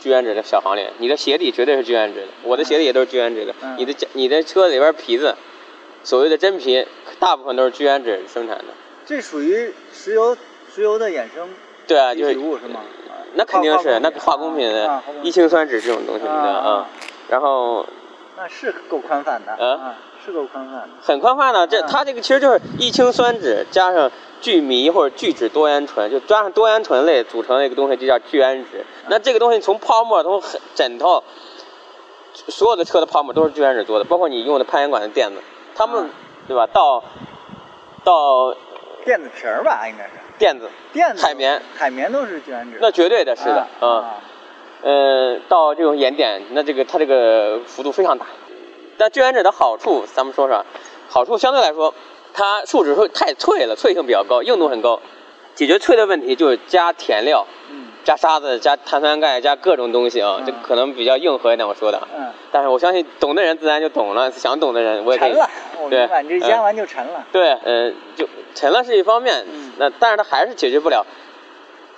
[0.00, 0.92] 聚氨酯的小行列。
[0.98, 3.54] 你的鞋底绝对是聚氨酯的，我的鞋底也都是聚氨酯的。
[3.62, 3.74] 嗯。
[3.78, 5.34] 你的家你的车里边皮子，
[6.04, 6.86] 所谓的真皮，
[7.18, 8.66] 大部分都是聚氨酯生产的。
[9.04, 10.36] 这属于石油
[10.72, 11.48] 石油的衍生
[11.86, 12.80] 对啊，就是取物是吗？
[13.34, 16.88] 那肯定是那化化工品的一氰酸酯这种东西的啊啊。
[17.28, 17.84] 然后
[18.36, 19.94] 那是够宽泛的啊啊，
[20.24, 20.88] 是够宽泛的。
[21.02, 28.84] 很宽泛的，这嗯它这个其实就是一氰酸酯加上聚醚或者聚酯多胺醇，就加上多胺醇类组成的一个东西，就叫聚氨酯。
[29.08, 31.24] 那这个东西从泡沫，从很枕头，
[32.48, 35.40] 所有的车的泡沫都是聚氨酯做的，包括你用的攀岩馆的垫子，
[35.74, 36.10] 他们嗯
[36.46, 36.66] 对吧？
[36.72, 37.02] 到
[38.04, 38.54] 到
[39.04, 42.76] 电子皮儿吧，应该是电子，电子海绵，海绵都是聚氨酯。
[42.80, 44.14] 那绝对的是的，啊啊。
[44.82, 48.26] 呃，到这种岩点，那这个它这个幅度非常大。
[48.98, 50.64] 但聚氨酯的好处，咱们说说，
[51.08, 51.94] 好处相对来说，
[52.34, 55.00] 它树脂会太脆了，脆性比较高，硬度很高。
[55.54, 57.63] 解决脆的问题就是加填料，嗯
[58.04, 62.06] 加沙子，加碳酸钙，加各种东西啊，嗯这可能比较硬核一点，我说的。
[62.16, 65.30] 嗯，但是我相信懂的人自然就懂了，想懂的人我也可以。
[65.30, 65.50] 沉了，
[65.80, 67.24] 我对明白，你这嗯压完就沉了。
[67.32, 71.04] 对，呃，就沉了是一方面，嗯那但是它还是解决不了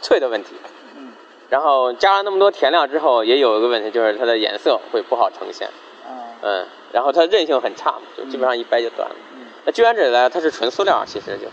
[0.00, 0.54] 脆的问题。
[0.96, 1.12] 嗯
[1.48, 5.68] 然后加了那么多填料之后，也有一个问题，就是它的颜色会不好呈现，
[6.04, 9.14] 啊嗯，然后它韧性很差嘛，就基本上一掰就断了。
[9.34, 11.52] 嗯，那聚氨酯呢，它是纯塑料，其实就是，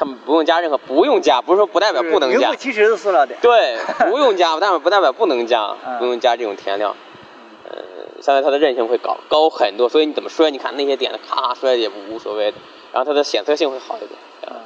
[0.00, 2.38] 他们不用加任何，不用加，不是说不代表不能加。
[2.38, 3.38] 名副，其实的塑料点。
[3.42, 3.76] 对，
[4.10, 5.98] 不用加，但是不代表不能加，嗯。
[5.98, 6.96] 不用加这种填料，
[7.68, 7.76] 呃，
[8.22, 12.56] 相对它的韧性会高高很多，所以你怎么摔，你看那些点子咔摔也无所谓的，
[12.94, 14.10] 然后它的显色性会好一点，
[14.46, 14.64] 啊，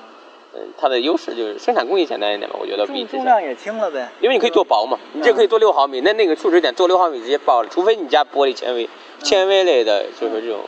[0.54, 3.10] 嗯，它的优势就是生产工艺简单一点吧，我觉得比之前。
[3.10, 4.08] 重重量也轻了呗。
[4.20, 10.60] 因为你可以做薄嘛，你这可以做六毫米，那那个树脂点做六毫米直接爆了，除非你加玻璃纤维，纤维类的就是这种，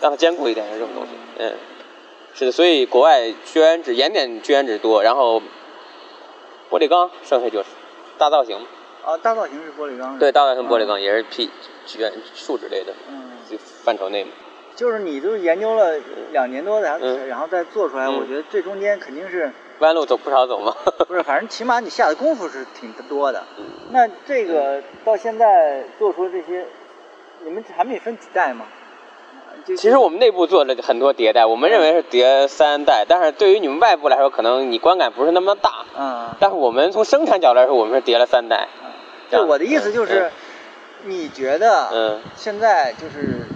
[0.00, 1.52] 让它坚固一点的这种东西，嗯，
[2.38, 5.40] 是的，所以国外聚氨酯盐点聚氨酯多，然后
[6.68, 7.68] 玻璃钢剩下就是
[8.18, 8.58] 大造型，
[9.02, 10.18] 啊，大造型是玻璃钢。
[10.18, 11.48] 对，大造型玻璃钢也是 P
[11.86, 14.32] 聚氨树脂类的嗯，就范畴内嘛，
[14.74, 15.98] 就是你都研究了
[16.32, 20.76] 两年多，然后嗯然后再做出来，嗯我觉得这中间肯定是弯路走不少走嘛，
[21.08, 23.42] 不是，反正起码你下的功夫是挺多的。
[23.56, 26.66] 嗯那这个到现在做出这些，
[27.44, 28.66] 你们产品分几代吗？
[29.64, 35.70] 就其实我们内部做了很多迭代，我们认为是迭三代，但是对于你们外部来说，可能你观感不是那么大。
[35.98, 38.68] 嗯，但是我们从生产角度来说，我们是叠了三代。
[39.30, 40.30] 就我的意思就是，
[41.04, 43.46] 你觉得嗯现在就是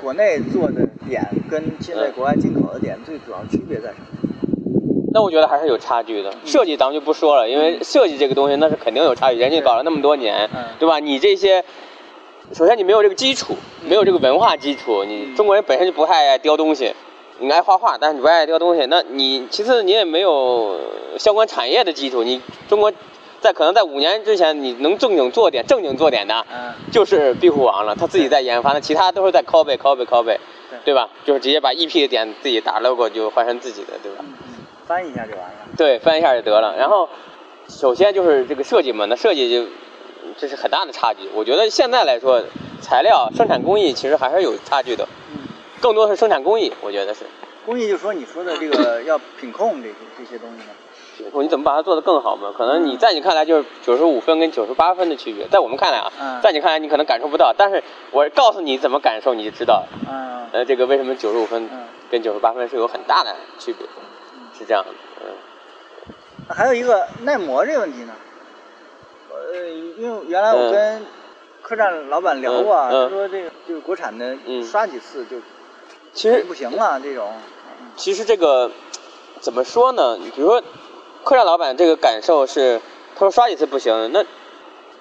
[0.00, 4.06] 国内做的点跟现在嗯国外进口的点最主要区别在什么？
[5.10, 6.30] 那我觉得还是有差距的。
[6.44, 11.00] 设计咱们就不说了，因为设计这个东西那是肯定有差距，人家搞了那么多年嗯，对吧？
[11.00, 11.64] 你这些，
[12.54, 16.94] 首先你没有这个基础，没有这个文化基础，你嗯中国人本身就不太爱雕东西，
[17.38, 20.78] 你爱画画，但是你不爱雕东西，那你其次你也没有
[21.18, 22.92] 相关产业的基础，你中国
[23.40, 30.38] 在可能在五年之前，你能正经做点正经做点的，嗯就是壁虎王了，他自己在研发，那其他都是在 copy copy copy，对
[30.86, 31.08] 对吧？
[31.26, 34.18] 就是直接把 EP 的点自己打 logo 就换成自己的，对吧？
[34.20, 34.54] 嗯嗯，
[34.86, 35.54] 翻译一下就完了。
[35.76, 36.74] 对，翻一下就得了。
[36.78, 37.08] 然后，
[37.68, 39.68] 首先就是这个设计嘛，那设计就
[40.38, 41.28] 这是很大的差距。
[41.34, 42.42] 我觉得现在来说，
[42.80, 45.48] 材料生产工艺其实还是有差距的，嗯，
[45.80, 47.26] 更多是生产工艺，我觉得是。
[47.66, 50.70] 工艺就是说你说的这个 要品控这些这些东西呢？
[51.42, 52.54] 你怎么把它做得更好嘛？
[52.56, 57.82] 可能你在你看来就是九十五分跟九十八分的区别，在我们看来啊，嗯在你看来你可能感受不到，但是
[58.12, 59.88] 我告诉你怎么感受，你就知道了。
[60.08, 63.86] 嗯呃，这个为什么九十五分嗯跟九十八分是有很大的区别，
[64.56, 64.90] 是这样的。
[65.20, 65.26] 嗯，
[66.48, 68.14] 还有一个耐磨这个问题呢，
[69.50, 71.06] 呃，因为原来我嗯跟
[71.62, 75.38] 客栈老板聊过啊，他说这个就是国产的嗯刷几次就
[76.12, 77.32] 其实不行了，这种，
[77.96, 78.70] 其实这个
[79.40, 80.18] 怎么说呢？
[80.34, 80.62] 比如说，
[81.24, 82.80] 客栈老板这个感受是，
[83.14, 84.24] 他说刷几次不行，那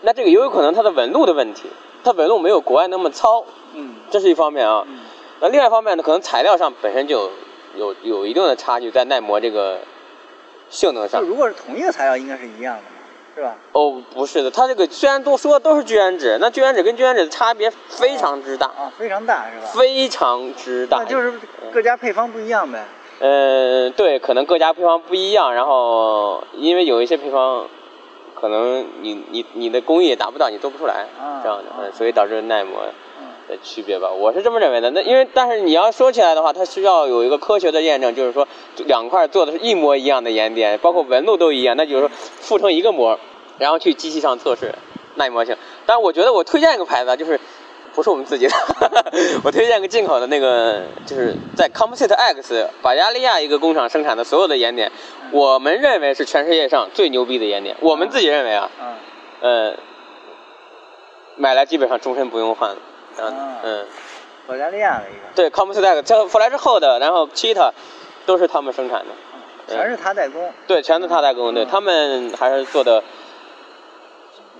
[0.02, 1.70] 那这个也有可能他的纹路的问题，
[2.04, 3.44] 他纹路没有国外那么糙，
[3.74, 4.86] 嗯这是一方面啊。
[4.88, 5.00] 嗯
[5.40, 7.30] 那另外一方面呢，可能材料上本身就
[7.76, 9.82] 有有一定的差距，在耐磨这个
[10.70, 11.22] 性能上。
[11.22, 12.88] 就如果是同一个材料，应该是一样的嘛，
[13.38, 13.56] 是吧？
[13.72, 19.68] 哦，不是的，它这个虽然都说都是聚氨酯，那聚氨酯跟聚氨酯的差别非常之大，啊，非常大是吧？
[19.76, 20.98] 非常之大。
[20.98, 21.34] 那就是
[21.72, 22.84] 各家配方不一样呗。
[23.20, 27.68] 嗯，对，可能各家配方不一样，然后因为有一些配方，
[28.34, 32.80] 可能你你你的工艺也达不到，你做不出来，啊这样的，所以导致耐磨。
[33.48, 34.92] 的区别吧，我是这么认为的。
[34.92, 38.48] 那因为但是你要说起来的话，它需要有一个科学的验证，就是说
[38.86, 43.20] 两块做的是一模一样的岩点，包括纹路都一样，那就是说附成一个膜，
[43.58, 44.74] 然后去机器上测试
[45.16, 45.56] 耐磨性。
[45.86, 47.40] 但我觉得我推荐一个牌子，就是
[47.96, 48.54] 不是我们自己的，
[49.44, 54.92] 我推荐个进口的那个，就是在 Composite X 保加利亚一个工厂生产的所有的岩点，
[55.32, 58.70] 我们认为是全世界上最牛逼的岩点，我们自己认为啊，
[59.42, 59.74] 嗯呃，
[61.38, 62.76] 买来基本上终身不用换，
[63.20, 63.86] 嗯啊嗯，
[64.48, 67.72] 保加利亚的一个，对，Composite X，这弗莱之后的，然后 Cheetah
[68.26, 69.06] 都是他们生产的，
[69.68, 70.52] 全是他代工。
[70.68, 73.04] 对，全是他代工，对嗯他们还是做的。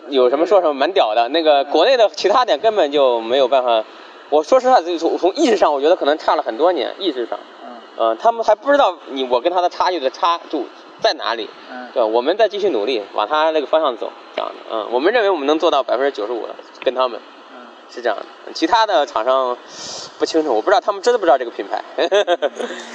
[0.10, 1.28] 有什么说什么，蛮屌的。
[1.28, 3.84] 那个国内的其他点根本就没有办法。
[4.30, 6.96] 我说实话，从从意识上，我觉得可能差了很多年。
[6.98, 10.66] 意识上，嗯嗯、他们还不知道你我跟他的差距的差度
[11.02, 11.50] 在哪里。
[11.70, 14.56] 嗯对，我们再继续努力，往他那个方向走，这样的。
[14.72, 16.56] 嗯，我们认为我们能做到百分之九十五的，
[16.86, 17.37] 跟他们嗯，
[17.90, 18.26] 是这样的。
[18.54, 19.58] 其他的厂商
[20.20, 21.84] 不清楚，我不知道他们真的不知道这个品牌。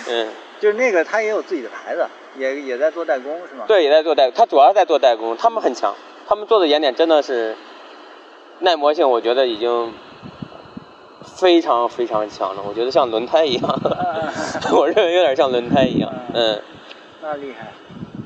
[0.09, 0.29] 嗯，
[0.61, 5.95] 就是那个他也有自己的牌子，也也在做代工是吗？，对，也在做代，他主要在做代工，他们很强，
[6.27, 7.57] 他们做的岩点真的是
[8.61, 9.93] 耐磨性，我觉得已经
[11.37, 12.63] 非常非常强了。
[12.67, 13.81] 我觉得像轮胎一样，
[14.73, 16.13] 我认为有点像轮胎一样。
[16.35, 16.63] 嗯，
[17.21, 17.73] 那厉害。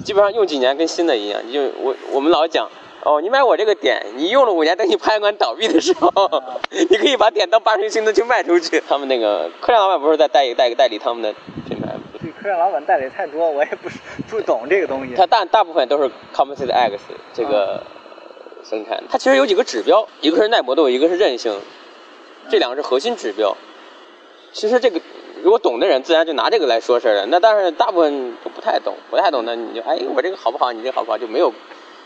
[0.05, 1.41] 基本上用几年跟新的一样。
[1.51, 2.71] 就我我们老讲，
[3.07, 6.43] 哦，你买我这个点，你用了五年，等你拍馆倒闭的时候，
[6.91, 8.83] 你可以把点当八成新的去卖出去。
[8.89, 11.33] 他们那个客栈老板不是在代代代理他们的
[11.69, 12.01] 品牌吗？
[12.21, 15.15] 对客栈老板代理太多，我也不是不懂这个东西。
[15.15, 16.99] 他大大部分都是 Composite X
[17.33, 17.81] 这个
[18.69, 19.05] 生产的。
[19.09, 21.61] 它其实有几个指标，一个是耐磨度，一个是韧性，
[22.51, 23.57] 这两个是核心指标。
[24.51, 25.01] 其实这个
[25.45, 27.27] 如果懂的人，自然就拿这个来说事儿了。
[27.27, 30.73] 那但是大部分都不太懂，不太懂的你就哎，我这个好不好？
[30.73, 31.17] 你这个好不好？
[31.17, 31.53] 就没有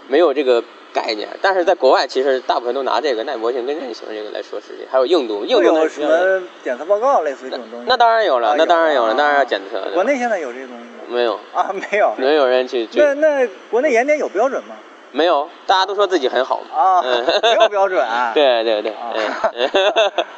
[0.06, 0.62] 没有这个
[0.92, 1.28] 概念。
[1.40, 7.86] 但是在国外，其实大部分都拿这个耐磨性跟韧性这个来说实际，还有硬度，硬度呢有什么检测报告类似于这种东西？
[7.88, 9.82] 那当然有了，啊那当然有了，啊当然要检测。
[9.94, 10.90] 国内现在有这个东西吗？
[11.08, 12.14] 没有，啊，没有。
[12.16, 14.76] 没有人去追那，那国内盐点有标准吗？
[15.12, 16.60] 没有，大家都说自己很好。
[16.72, 18.30] 啊，嗯没有标准啊。
[18.34, 19.12] 对对对，啊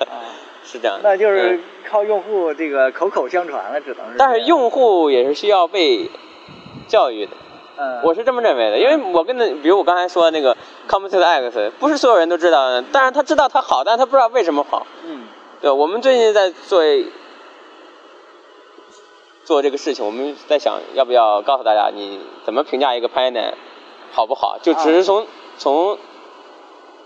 [0.65, 1.11] 是这样的。
[1.11, 4.17] 那就是嗯靠用户这个口口相传了，只能是。
[4.17, 6.11] 但是，用户也是需要被
[6.89, 7.33] 教育的，
[7.77, 8.79] 嗯，我是这么认为的。
[8.79, 10.57] 因为我跟那，比如我刚才说的那个
[10.89, 14.87] Composite X，不是所有人都知道的，但是他知道它好，但是他不知道为什么好。
[15.05, 15.27] 嗯
[15.61, 16.83] 对，我们最近在做
[19.45, 23.57] 做这个事情，我们在想要不要告诉大家，你怎么评价一个攀岩点
[24.13, 24.59] 好不好？
[24.61, 25.27] 就只是从、
[25.59, 25.99] 从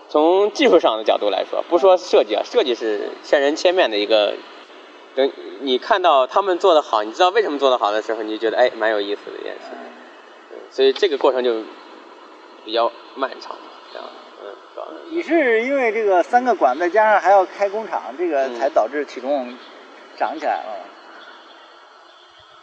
[0.08, 4.34] 从技术上的角度来说，不说设计啊，设计是千人千面的一个。
[5.14, 9.70] 等你看到他们做的好，你知道为什么做的好的时候，你就觉得哎，蛮有意思的一件事。
[10.76, 11.62] 嗯所以这个过程就
[12.66, 13.56] 比较漫长，
[13.92, 14.06] 这样，
[14.44, 19.56] 嗯，主要是你是因为这个三个馆再加上还要开工厂，这个嗯才导致体重
[20.18, 20.84] 涨起来了吗？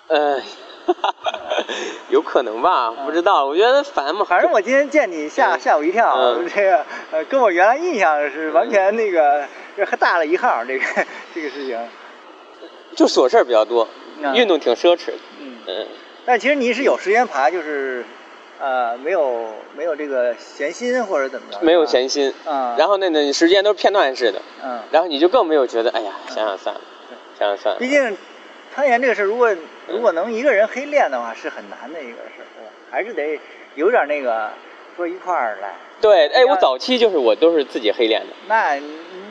[0.09, 0.41] 呃，
[2.09, 3.45] 有可能吧，不知道。
[3.45, 9.47] 我觉得烦嘛，反正我今天见你吓嗯吓我一跳，嗯这个呃跟我原来印象是完全那个
[9.99, 10.85] 大了一号，这个
[11.33, 11.79] 这个事情。
[12.95, 13.87] 就琐事儿比较多，
[14.21, 15.13] 嗯运动挺奢侈的。
[15.39, 15.87] 嗯，嗯，
[16.25, 18.05] 但其实你是有时间爬，就是
[18.59, 21.59] 呃没有没有这个闲心或者怎么着？
[21.61, 26.81] 没有闲心，啊，然后那那时间都是片段式的，嗯，然后你就更没有觉得，哎呀，想想算了，
[27.37, 27.89] 想想算了毕。
[27.89, 28.17] 竟
[28.73, 29.55] 攀岩这个事儿，如果
[29.87, 32.71] 如果能一个人黑练的话，是很难的一个事儿，对吧？
[32.89, 33.39] 还是得
[33.75, 34.51] 有点那个
[34.95, 35.75] 说一块儿来。
[36.01, 38.79] 对，哎，我早期就是我都是自己黑练的，那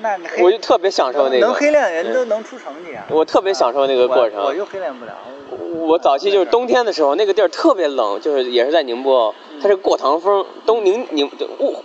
[0.02, 3.04] 那黑我就特别享受那个，能黑练的人嗯都能出成绩啊。
[3.08, 4.40] 我特别享受那个过程。
[4.40, 5.12] 我我就黑练不了。
[5.76, 11.82] 我早期就是冬天的时候，那个地儿特别冷，就是也是在宁波，它是过堂风，冬宁宁就物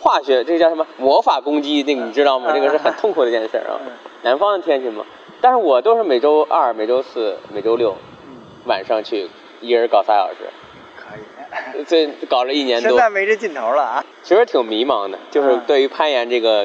[0.00, 2.52] 化学这个叫什么魔法攻击，那个你知道吗？
[2.52, 3.92] 嗯这个是很痛苦的一件事儿啊嗯。
[4.22, 5.04] 南方的天气嘛，
[5.40, 7.96] 但是我都是每周二、每周四、每周六
[8.26, 8.36] 嗯，
[8.66, 9.28] 晚上去，
[9.60, 10.50] 一人搞仨小时，
[10.96, 11.84] 可以。
[11.86, 14.04] 这搞了一年多，现在没这劲头了啊。
[14.22, 16.64] 其实挺迷茫的，就是嗯对于攀岩这个，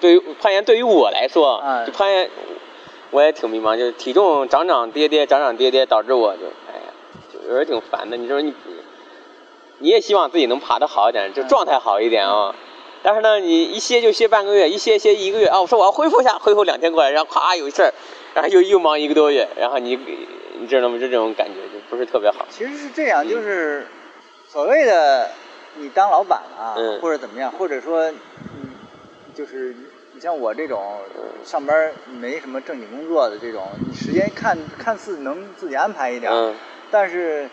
[0.00, 2.30] 对于攀岩对于我来说，嗯就攀岩
[3.10, 6.92] 我也挺迷茫，就是体重涨涨跌跌，涨涨跌跌，导致我就哎呀，
[7.32, 8.16] 就有点挺烦的。
[8.16, 8.52] 你说你，
[9.78, 12.54] 你也希望自己能爬得好一点，就嗯状态好一点啊。
[13.02, 15.60] 但是呢，你一歇就歇半个月，一歇歇一个月啊。
[15.60, 17.94] 我说我要恢复一下，恢复两天过来，然后咵有事儿，
[18.34, 19.96] 然后又又忙一个多月，然后你
[20.58, 20.98] 你知道吗？
[20.98, 22.44] 就这种感觉就不是特别好。
[22.50, 23.86] 其实是这样，嗯就是
[24.48, 25.30] 所谓的
[25.76, 28.74] 你当老板了啊，嗯或者怎么样，或者说嗯，
[29.34, 29.76] 就是
[30.16, 30.96] 你像我这种
[31.44, 36.54] 上班没什么正经工作的这种，你时间看看似能自己安排一点，嗯
[36.90, 37.50] 但是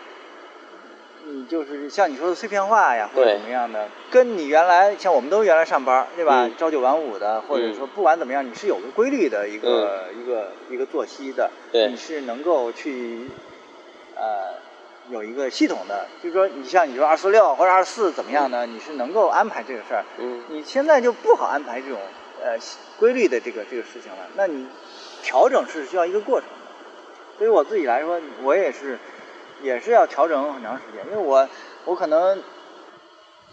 [1.26, 6.46] 你就是像你说的碎片化呀，或者怎么样的，跟你原来像我们都原来上班，对吧？
[6.46, 11.50] 嗯朝九晚五的，或者说不管怎么样，你是有个规律的一个、一个一个作息的，
[11.90, 13.28] 你是能够去
[14.16, 14.54] 呃
[15.10, 18.64] 有一个系统的，就是说你像你说二四六或者二四怎么样呢？
[18.64, 20.02] 你是能够安排这个事儿。
[20.16, 21.98] 嗯你现在就不好安排这种
[22.44, 22.58] 呃
[22.98, 24.66] 规律的这个这个事情了，那你
[25.22, 26.54] 调整是需要一个过程的。
[27.38, 28.98] 对于我自己来说，我也是
[29.62, 31.48] 也是要调整很长时间，因为我
[31.86, 32.42] 我可能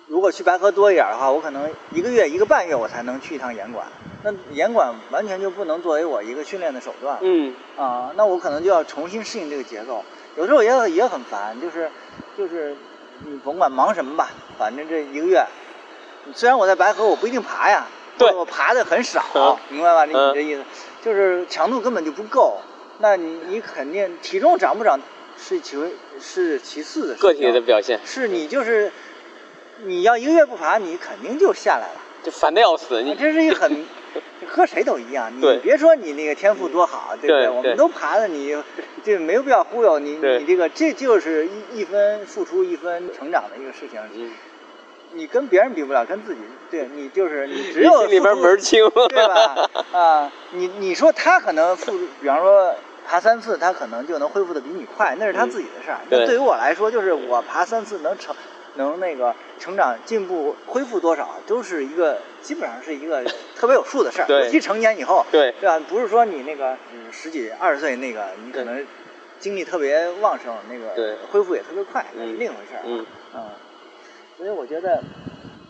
[0.08, 3.88] 如果去白河多一点的话，我可能一个月一个半月我才能去一趟严管，
[4.24, 7.18] 那严管完全就不能作为我一个训练的手段。
[7.22, 10.04] 嗯啊，那我可能就要重新适应这个节奏。
[10.36, 11.90] 有时候也也很烦，就是
[12.38, 12.76] 就是
[13.26, 14.30] 你甭管忙什么吧，
[14.60, 15.46] 反正这一个月，
[16.34, 17.88] 虽然我在白河我不一定爬呀，
[18.18, 18.32] 对。
[18.34, 19.58] 我爬的很少，嗯。
[19.70, 20.06] 明白吧？
[20.06, 20.64] 你你这意思，
[21.04, 22.60] 就是强度根本就不够。
[23.00, 25.00] 那你你肯定体重长不长
[25.38, 28.00] 是其为是其次的，个体的表现。
[28.06, 28.92] 是你就是
[29.84, 32.02] 你要一个月不爬，你肯定就下来了。
[32.24, 33.12] 就烦的要死，你。
[33.12, 33.86] 啊这是一个很
[34.48, 35.58] 和谁都一样，你对。
[35.60, 37.46] 别说你那个天赋多好，对不对？
[37.46, 38.56] 对我们都爬了，你
[39.04, 40.40] 这没有必要忽悠你，对。
[40.40, 44.32] 你这个这就是一一分付出一分成长的一个事情，嗯
[45.14, 49.70] 你跟别人比不了，跟自己，对你就是你 只你有心里边门儿清，对吧？
[49.92, 51.92] 啊，你你说他可能复，
[52.22, 52.74] 比方说
[53.08, 56.00] 爬三次，他可能就能恢复的比你快，那是他嗯自己的事儿。
[56.10, 58.36] 对那对于我来说，就是我爬三次能成，
[58.76, 63.24] 能那个成长进步恢复多少，都是一个基本上是一个
[63.56, 64.26] 特别有数的事儿。
[64.28, 65.80] 对尤其成年以后，对对吧？
[65.90, 68.86] 不是说你那个嗯十几二十岁那个，你可能
[69.40, 73.06] 精力特别旺盛，那对个恢复也特别快，那是嗯另一回事儿嗯，
[74.42, 75.04] 所以我觉得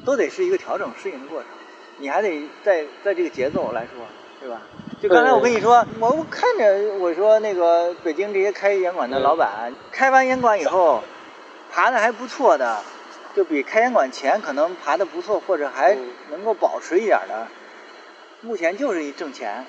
[0.06, 1.50] 都得是一个调整适应的过程，
[1.98, 4.06] 你还得在在这个节奏来说，
[4.40, 4.62] 对吧？
[5.02, 11.04] 就刚才我跟你说，我我看着我说那个北京这些开烟馆的嗯老板，开完烟馆以后
[11.70, 12.80] 爬的还不错的，
[13.36, 17.48] 就比开烟馆前可能爬的不错，或者还嗯能够保持一点的，
[18.40, 19.66] 目前就是一挣钱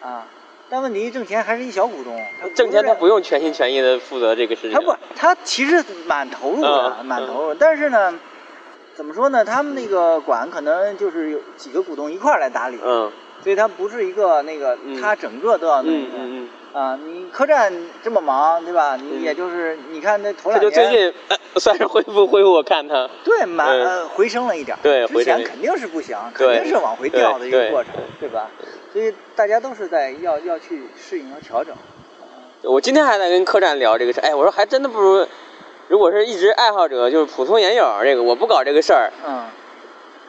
[0.00, 0.26] 啊。
[0.70, 3.22] 但问题一挣钱还是一小股东，他挣钱他不用。
[3.22, 7.54] 全心全意的负责这个事情，他不，他其实蛮投入的，嗯蛮投入。
[7.54, 8.18] 但是呢，
[8.96, 9.44] 怎么说呢？
[9.44, 13.12] 他们那个馆可能就是有几个股东一块儿来打理，嗯
[13.44, 16.12] 所以它不是一个那个嗯他整个都要弄一个。
[16.18, 17.72] 嗯嗯啊，你客栈
[18.02, 18.96] 这么忙，对吧？
[18.96, 28.50] 你嗯也就是你看那头两年，就最近呃算是恢复恢复，我看他， 对满回升了一点儿，之对回升前肯定是不行，肯定是往回掉的一个过程，对吧？
[28.92, 31.74] 所以大家都是在要要去适应和调整。
[32.62, 35.26] 我今天还在跟客栈聊这个事，哎，我说还真的不如，
[35.88, 39.44] 如果是一直爱好者，就是普通研友，这个我不搞这个事儿，嗯，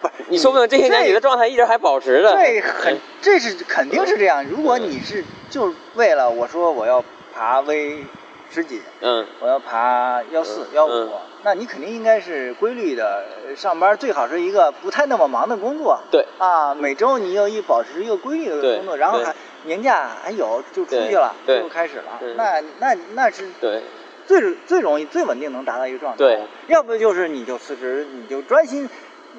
[0.02, 4.46] 不是你说不定这些年这你的状态一直还保持着，这很，这是肯定是这样。
[4.46, 7.04] 如果你是就为了我说我要
[7.34, 8.04] 爬 V
[8.52, 9.26] 十几，嗯。
[9.40, 11.12] 我要爬幺四幺五嗯，
[11.44, 16.00] 那你肯定应该是规律的呃上班，最好是一个不太那么忙的工作。
[16.12, 16.26] 对。
[16.38, 21.62] 啊，每周你有一保持一个规律的工作，然后还年假还有就出去了，对。
[21.62, 22.20] 就开始了。
[22.36, 23.84] 那那那是对
[24.28, 26.18] 最最容易、最稳定能达到一个状态。
[26.20, 28.88] 对，要不就是你就辞职，你就专心。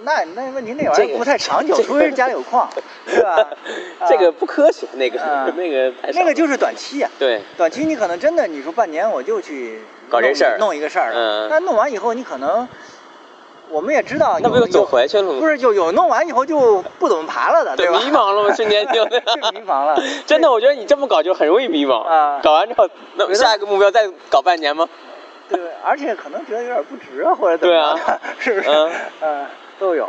[0.02, 2.70] 那那问题那玩意儿不太长久，除非是家里有矿，
[3.04, 3.48] 对吧？
[4.08, 4.34] 这个啊。
[4.38, 5.50] 不科学，那个啊。
[5.56, 7.40] 那个那个就是短期啊、对。
[7.56, 10.56] 短期你可能真的你说半年我就去弄搞这事儿。
[10.58, 11.48] 弄一个事儿了，嗯。
[11.50, 12.68] 那弄完以后你可能
[13.70, 15.40] 我们也知道，那不就走回去了吗？
[15.40, 17.98] 不是就有弄完以后就不怎么爬了的，对，吧？
[17.98, 18.54] 迷茫了吗？
[18.54, 22.02] 瞬间就 是迷茫了，真的，我觉得你这么搞就很容易迷茫。
[22.02, 24.88] 啊搞完之后，那下一个目标再搞半年吗？
[25.48, 28.68] 对，而且可能觉得有点不值啊，或者怎么样的， 是不是？
[28.68, 28.90] 嗯
[29.20, 29.46] 嗯，
[29.78, 30.08] 都有。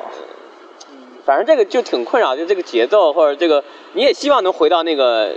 [1.25, 5.35] 反正这个就挺困扰，就这个节奏或者这个，你也希望能回到那个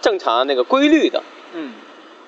[0.00, 1.72] 正常的那个规律的嗯，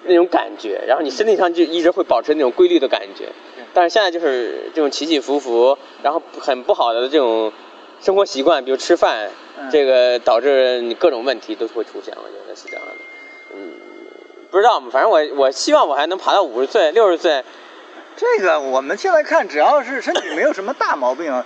[0.05, 3.29] 那种感觉，然后你身体上就一直会保持那种规律的感觉。
[3.75, 7.53] 但是现在就是这种起起伏伏，然后很不好的这种
[8.01, 12.93] 生活习惯，比如吃饭，嗯这个导致你各种问题都会出现，我觉得是这样的。
[13.55, 13.75] 嗯，
[14.51, 17.45] 不知道，反正我我希望我还能爬到五十岁、六十岁。
[18.17, 21.43] 这个我们现在看，只要是身体没有什么大毛病，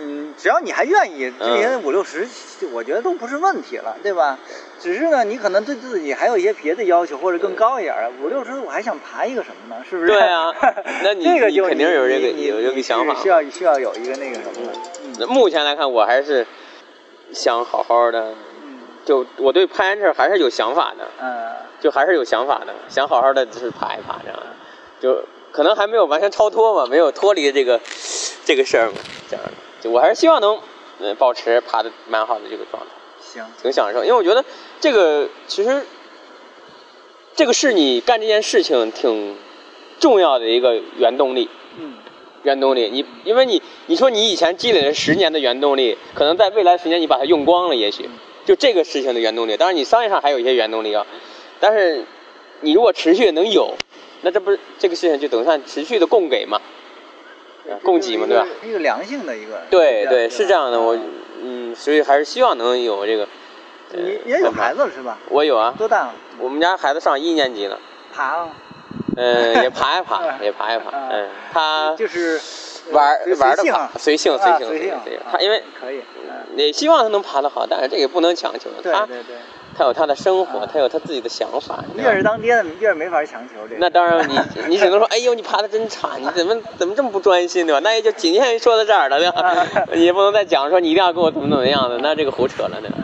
[0.00, 2.26] 嗯，只要你还愿意，这些嗯五六十，
[2.72, 4.38] 我觉得都不是问题了，对吧？
[4.80, 8.10] 只是呢，你可能对自己还有一些别的要求，或者更高一点儿的。
[8.22, 9.84] 五六十，我还想爬一个什么呢？
[9.88, 10.08] 是不是？
[10.08, 10.50] 对啊
[11.04, 14.78] 那你这个就你肯定有这个有这个想法需要需要有一个那个什么的。
[15.18, 16.46] 那目前来看，我还是
[17.32, 18.34] 想好好的，
[18.64, 24.46] 嗯就我对攀岩这儿还是有想法的，嗯就还是有想法的，想好好的就是爬一爬这样的，
[25.00, 25.22] 就
[25.52, 27.78] 可能还没有完全超脱嘛，没有脱离这个
[28.46, 28.96] 这个事儿嘛，
[29.28, 30.58] 这样的，就我还是希望能
[31.00, 32.88] 呃保持爬的蛮好的这个状态，
[33.20, 34.44] 行，挺享受，因为我觉得
[34.80, 35.86] 这个其实
[37.34, 39.36] 这个是你干这件事情挺
[39.98, 41.94] 重要的一个原动力，嗯，
[42.42, 48.08] 原动力，你因为你你说你以前积累了十年的原动力，可能在未来十年你把它用光了，也许
[48.44, 49.56] 就这个事情的原动力。
[49.56, 51.06] 当然你商业上还有一些原动力啊，
[51.60, 52.04] 但是
[52.60, 53.74] 你如果持续能有，
[54.22, 56.62] 那这不是这个事情就等于算持续的供给嘛，啊
[57.82, 58.46] 供给嘛，对吧？
[58.64, 59.62] 一个良性的一个。
[59.70, 60.98] 对对，是这样的，我
[61.42, 63.24] 嗯，所以还是希望能有这个。
[63.92, 65.18] 呃你也有孩子了是吧？
[65.30, 66.14] 我有啊，多大了？
[66.38, 67.78] 我们家孩子上一年级了，
[68.14, 68.50] 爬了？
[69.16, 72.40] 嗯，也爬一爬，也爬一爬，啊嗯，他就是
[72.92, 75.18] 玩玩的爬随性啊，随性随啊性。
[75.30, 78.70] 他因为可以，嗯也希望他能爬得好，但是这个不能强求。
[78.82, 79.36] 他对对对，
[79.80, 81.82] 他有他的生活，啊他有他自己的想法。
[81.94, 83.80] 你越是当爹的越没法强求这个。
[83.80, 87.80] 那当然你，你只能说，哎呦，你爬的真差，你怎么怎么这么不专心，对吧？
[87.82, 89.66] 那也就仅限于说到这儿了，对吧啊？
[89.96, 92.98] 你也不能再讲说你一定要跟我怎么怎么样的，那这个胡扯了，对吧？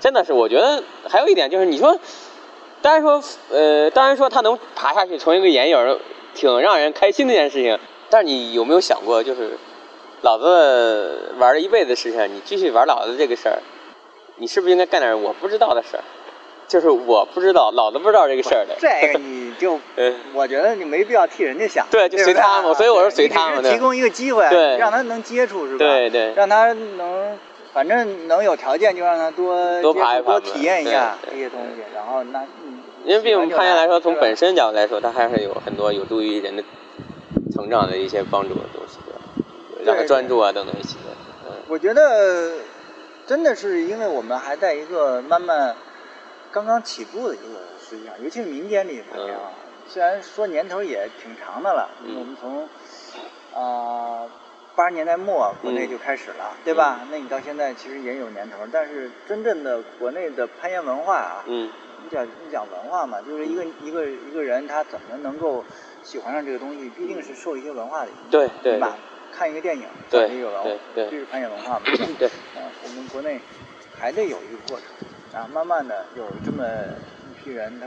[0.00, 1.98] 真的是，我觉得还有一点就是，你说，
[2.80, 5.98] 当然说，呃，当然说他能爬下去，成为一个眼影儿，
[6.34, 7.78] 挺让人开心的一件事情。
[8.08, 9.58] 但是你有没有想过，就是
[10.22, 13.60] 老子玩了一辈子的事情，你继续玩老子这个事儿，
[14.40, 16.02] 你是不是应该干点我不知道的事儿？
[16.66, 18.76] 就是我不知道，老子不知道这个事儿的。
[18.78, 21.86] 这个你就，嗯， 我觉得你没必要替人家想。
[21.90, 25.78] 对就随他嘛啊所以我说随他嘛对你只是提供一个机会，对让他能接触是吧？
[25.78, 27.36] 对对让他能，
[27.72, 34.54] 反正能有条件就让他多多爬一爬多体验一下这些东西，然后那嗯，因为毕竟攀岩来说，从本身。
[34.54, 36.62] 角度来说，它还是有很多有助于人的
[37.52, 39.20] 成长的一些帮助的东西，对吧？
[39.84, 41.16] 让他专注啊等等一些的。
[41.48, 42.52] 嗯，我觉得
[43.30, 45.76] 真的是因为我们还在一个慢慢
[46.50, 49.52] 刚刚起步的一个实际上，尤其是民间这一方面啊，
[49.86, 52.68] 虽然说年头也挺长的了，嗯我们从
[53.54, 54.26] 啊
[54.74, 57.02] 八十年代末国内嗯就开始了，对吧？
[57.08, 61.70] 那你到现在其实也有年头，但是真正的国内的攀岩文化啊，嗯，
[62.02, 65.64] 你讲你讲文化嘛，就是一个一个一个人他怎么能够
[66.02, 68.28] 喜欢上这个东西，必定是受一些文化的影响。
[68.32, 68.96] 对对吧？
[69.32, 71.10] 看一个电影，对这个文化对，对。
[71.10, 71.82] 这是攀岩文化嘛？
[72.18, 73.40] 对，啊，我们国内
[73.98, 77.86] 还得有一个过程啊，慢慢的有这么一批人，他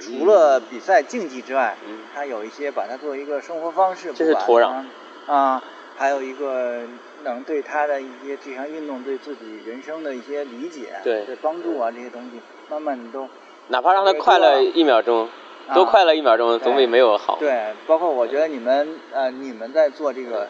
[0.00, 2.00] 除了比赛竞技之外，嗯。
[2.14, 4.84] 他有一些把它作为一个生活方式，这是土壤。
[5.26, 5.62] 啊，
[5.96, 6.82] 还有一个
[7.22, 11.24] 能对他的一些这项运动对自己人生的一些理解、对。
[11.40, 13.28] 帮助啊这些东西，慢慢的都
[13.68, 15.30] 哪怕让他快乐一秒钟，啊
[15.72, 17.36] 多快乐一秒钟，总比没有好。
[17.38, 20.48] 对，包括我觉得你们呃，你们在做这个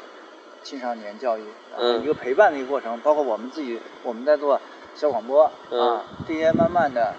[0.62, 1.42] 青少年教育，
[2.02, 4.60] 一个陪伴的一个过程，包括我们自己我们在做
[4.94, 7.14] 小广播、嗯啊，这些慢慢的，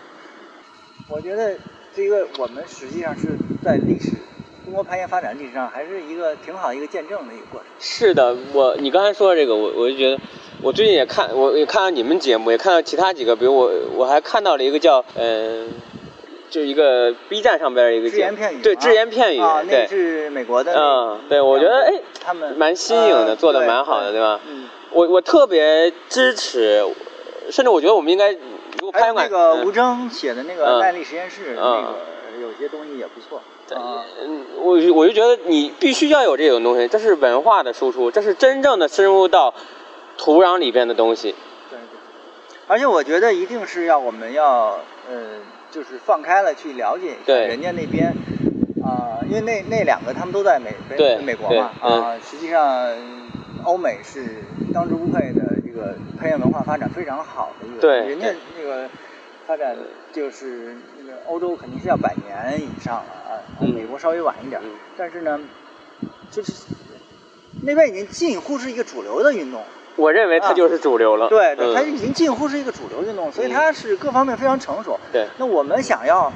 [1.10, 1.56] 我觉得
[1.96, 4.12] 这个我们实际上是在历史
[4.66, 7.70] 中国攀岩发展历史上还是一个挺好一个见证的一个过程。
[7.80, 10.20] 是的，我你刚才说的这个，我我就觉得，
[10.64, 15.70] 我最近也看，我也看到你们节目，也看到其他几个，比如我我还看到了一个叫嗯、
[16.56, 21.93] 就一个 B 站上边儿一个只言片语对啊只言片语，啊，那对，是美国的，嗯，对，我觉得哎，
[22.24, 24.39] 他们蛮新颖的，呃做的蛮好的，对吧？
[24.47, 26.82] 嗯，我我特别支持，
[27.51, 29.66] 甚至我觉得我们应该，如果拍馆那个嗯。
[29.66, 30.80] 吴征写的那个嗯。
[30.80, 31.58] 耐力实验室，嗯。
[31.58, 33.41] 那个有些东西也不错。
[33.78, 34.06] 啊。
[34.26, 39.53] 嗯，我我就觉得你必须要有这种东西，这是文化的输出，这是真正的深入到
[40.18, 41.36] 土壤里边的东西。
[41.70, 44.80] 对对，而且我觉得一定是要我们要
[45.10, 45.16] 呃，
[45.76, 47.47] 就是放开了去了解一下对。
[47.47, 48.15] 人家那边
[48.82, 50.71] 啊、因为那那两个他们都在美
[51.21, 52.95] 美国嘛啊、实际上
[53.65, 58.88] 欧美是当之无愧的这个攀岩文化发展非常好的一个，对人家那个
[59.45, 59.76] 发展
[60.13, 63.73] 就是那个欧洲肯定是要百年以上了啊，嗯。
[63.73, 64.69] 美国稍微晚一点，嗯。
[64.95, 65.39] 但是呢，
[66.32, 66.53] 就是
[67.63, 69.62] 那边已经近乎是一个主流的运动。
[69.96, 71.26] 我认为它就是主流了。
[71.26, 75.00] 啊对对，它嗯已经近乎是一个主流运动，所以嗯它是各方面非常成熟。
[75.12, 76.32] 对那我们想要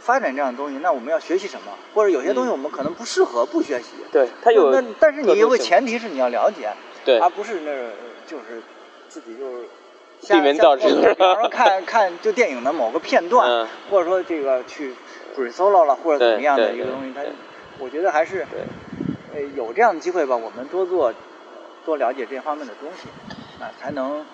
[0.00, 1.72] 发展这样的东西，那我们要学习什么？
[1.94, 3.88] 或者有些东西嗯我们可能不适合不学习。
[4.12, 6.70] 对，它有那但是你有个前提是你要了解，
[7.04, 7.90] 对而不是那个
[8.26, 8.62] 就是
[9.08, 9.62] 自己就是
[10.20, 14.94] 闭瞎门造车瞎比方说看看就电影的某个片段，嗯或者说这个去
[15.36, 17.22] free solo 了，或者怎么样的一个东西，它
[17.78, 18.60] 我觉得还是对
[19.34, 21.12] 呃有这样的机会吧，我们多做
[21.86, 23.08] 多了解这方面的东西，
[23.62, 24.26] 啊，才能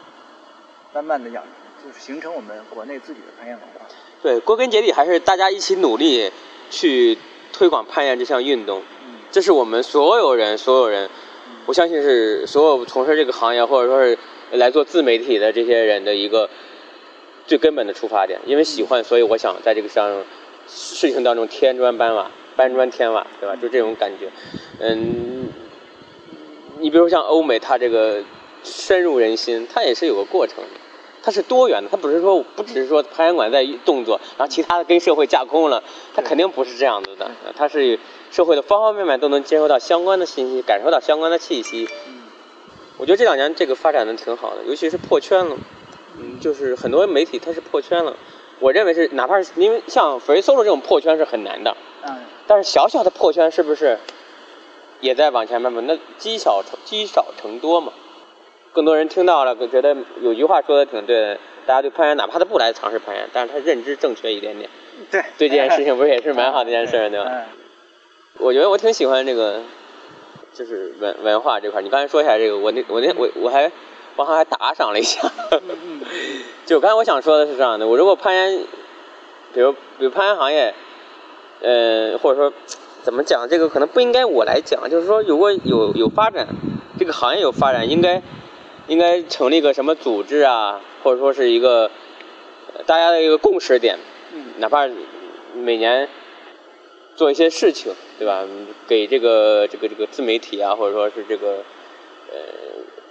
[0.94, 1.44] 慢慢的养，
[1.84, 3.86] 就是形成我们国内自己的攀岩文化。
[4.22, 6.32] 对，归根结底还是大家一起努力
[6.70, 7.18] 去
[7.52, 8.80] 推广攀岩这项运动。
[9.06, 11.08] 嗯这是我们所有人，所有人，
[11.64, 14.18] 我相信是所有从事这个行业或者说是
[14.50, 16.50] 来做自媒体的这些人的一个
[17.46, 18.40] 最根本的出发点。
[18.44, 20.22] 因为喜欢，所以我想在这个上
[20.68, 23.56] 事情当中添砖搬瓦，搬砖添瓦，对吧？
[23.56, 24.30] 就这种感觉。
[24.80, 25.48] 嗯，
[26.82, 28.24] 你比如像欧美，它这个
[28.64, 30.80] 深入人心，它也是有个过程的。
[31.22, 35.80] 它是多元的，它不是说不只是说攀岩馆在动作，然后其他的跟社会架空了，
[36.12, 37.30] 它肯定不是这样子的。
[37.56, 38.00] 它是
[38.32, 41.88] 社会的方方面面都能接收到相关的信息，感受到相关的气息。
[42.08, 42.22] 嗯
[42.98, 45.56] 我觉得这两年这个发展的挺好的，尤其是破圈了，
[46.18, 48.16] 嗯，就是很多媒体它是破圈了。
[48.60, 53.98] 我认为是，哪怕是因为像 free solo 这种破圈是很难的，嗯，但是小小的破圈是不是
[55.02, 55.86] 也在往前慢慢？
[55.86, 57.92] 那积少成积少成多嘛。
[58.72, 64.70] 更多人听到了，觉得有句话说的挺对的，大家对攀岩，哪怕他不来尝试攀岩，但是他认知正确一点点，
[65.10, 67.26] 对，对这件事情不是也是蛮好的一件事儿，对 吧？
[67.30, 67.44] 嗯
[68.38, 69.60] 我觉得我挺喜欢这个，
[70.54, 71.82] 就是文文化这块。
[71.82, 73.70] 你刚才说一下这个，我那我那我我还
[74.16, 75.20] 网上还打赏了一下。
[75.50, 76.00] 嗯嗯
[76.64, 78.64] 就刚才我想说的是这样的，我如果攀岩，
[79.52, 80.74] 比如比如攀岩行业，
[81.60, 82.52] 呃，或者说
[83.02, 86.46] 怎么讲，这个可能不应该我来讲，就是说如果有有发展，
[86.98, 88.22] 这个行业有发展，应该
[88.86, 91.90] 应该成立个什么组织啊，或者说是一个
[92.74, 93.98] 呃大家的一个共识点，
[94.32, 94.88] 嗯哪怕
[95.54, 96.08] 每年
[97.16, 98.44] 做一些事情，对吧？
[98.86, 101.64] 给这个这个这个自媒体啊，或者说是这个
[102.30, 102.38] 呃，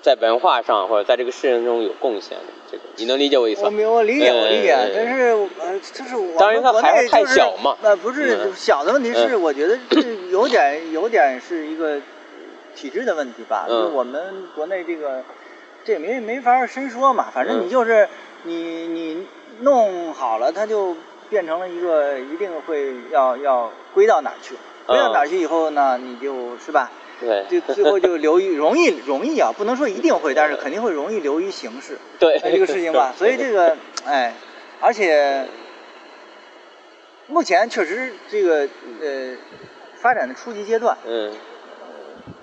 [0.02, 3.68] 在文化上或者在这个事情中有贡献的，这个你能理解我意思吗？
[3.68, 5.22] 我明我理解我理解，嗯但是
[5.60, 10.02] 呃，就是我当然它们国还是太内就是小嘛呃，不是嗯小的问题是，嗯我觉得这
[10.32, 12.00] 有点有点是一个
[12.76, 13.66] 体制的问题吧。
[13.68, 15.24] 嗯就是我们国内这个
[15.86, 18.08] 这也没没法深说嘛，反正嗯你就是
[18.44, 19.28] 你你
[19.60, 20.96] 弄好了，它就
[21.30, 24.56] 变成了一个一定会要要归到哪儿去，
[24.88, 26.90] 归到哪儿去以后呢，你就是吧？
[27.22, 31.98] 对就最后就流于容易容易啊，不能说一定会，但是肯定会容易流于形式。
[32.20, 34.34] 对哎，这个事情吧， 所以这个，哎，
[34.80, 35.46] 而且
[37.28, 38.68] 目前确实这个
[39.02, 39.36] 呃
[39.96, 41.32] 发展的初级阶段，嗯，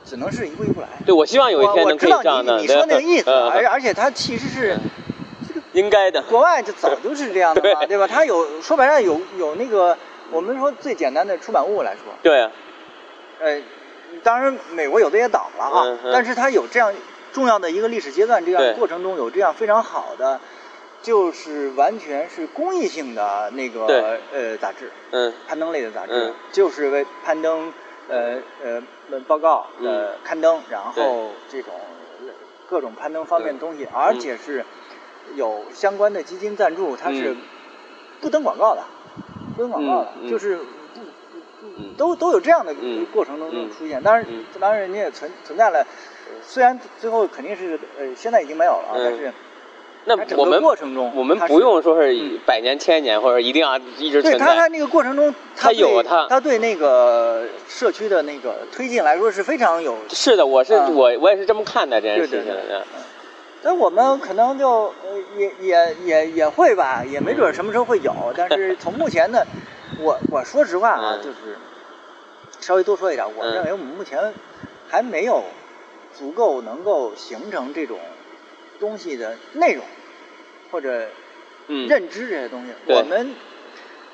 [0.04, 0.88] 只能是一步一步来。
[1.04, 4.78] 对，我希望有一天能可我我知道以这样的，你你说那个意思，嗯而而且它其实是
[5.72, 8.06] 应该的，国外就早就是这样的嘛， 对对吧？
[8.06, 9.98] 它有说白了有有那个
[10.30, 12.50] 我们说最简单的出版物来说，对啊，
[13.40, 13.60] 呃，
[14.22, 16.10] 当然美国有的也倒了啊，嗯嗯。
[16.12, 16.92] 但是它有这样
[17.32, 20.40] 重要的一个历史阶段，这样过程中有这样非常好的，
[21.02, 25.32] 就是完全是公益性的那个呃杂志，嗯。
[25.46, 26.34] 攀登类的杂志，嗯。
[26.52, 27.72] 就是为攀登
[28.08, 31.72] 呃呃呃报告呃刊登，然后这种
[32.22, 32.32] 呃
[32.68, 34.64] 各种攀登方面的东西，而且是
[35.34, 37.36] 有相关的基金赞助，它是嗯。
[38.20, 38.82] 不登广告的，
[39.54, 40.28] 不登广告的，嗯嗯。
[40.28, 40.64] 就是不
[41.78, 44.02] 嗯都都有这样的嗯过程当中嗯出现。
[44.02, 45.86] 当然嗯，当然人家也存存在了，
[46.42, 49.32] 虽然最后肯定是呃现在已经没有了但是
[50.04, 59.94] 那我们过程中我们不用说是嗯百年千年或者一定要一直存在，对他在那个过程中，他有他他对那个社区的那个推进来说是非常有。
[60.08, 62.82] 是的，我是嗯我我也是这么看待这件对事情的。
[63.60, 68.14] 但我们可能就呃也也也也会吧，也没准什么时候会有。
[68.34, 69.46] 但是从目前的，
[70.00, 71.58] 我我说实话啊，嗯就是
[72.60, 74.34] 稍微多说一点，我嗯认为我们目前
[74.88, 75.42] 还没有
[76.16, 77.98] 足够能够形成这种
[78.80, 79.84] 东西的内容
[80.70, 81.08] 或者
[81.68, 82.72] 嗯，认知这些东西。
[82.86, 83.34] 对我们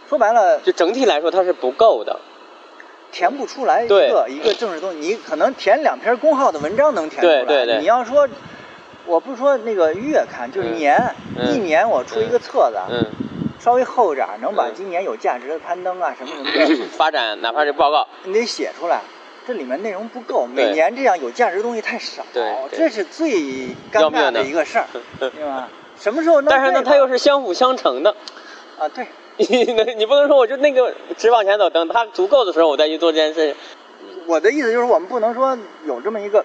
[0.08, 2.20] 说白了，就整体来说它是不够的。
[3.12, 7.44] 填不出来一个一个正式东西，你可能填两篇公号的文章能填出来。
[7.44, 8.28] 对对对你要说，
[9.06, 13.06] 我不是说那个月刊，就是嗯年，嗯一年我出一个册子，嗯，
[13.64, 19.00] 稍微厚点儿，能把嗯今年有价值的攀登啊什么什么的， 发展哪怕是报告，你得写出来。
[19.46, 22.22] 这里面内容不够，每年这样有价值的东西太少，
[22.70, 23.30] 这是最
[23.90, 24.84] 尴尬的的一个事儿，
[25.18, 25.70] 对吧？
[25.98, 26.50] 什么时候能？
[26.50, 28.14] 但是呢，它又是相辅相成的。
[28.78, 29.06] 啊，对，
[29.38, 33.56] 你你不能说我就那个只往前走，等它足够的时候我再去做这件事。
[34.26, 36.44] 我的意思就是，我们不能说有这么一个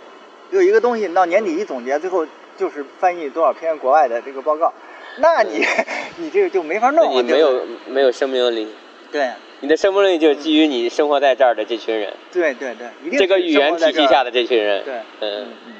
[0.51, 2.25] 有一个东西，到年底一总结，最后
[2.57, 4.73] 就是翻译多少篇国外的这个报告，
[5.19, 5.65] 那你
[6.17, 8.67] 你这个就没法弄了，你没有没有生命力，
[9.11, 9.29] 对
[9.61, 14.83] 你的生命力就是基于你生活在这儿的这群人，对对对，一定这个语言体系下的这群人。
[14.85, 15.73] 对，嗯，嗯，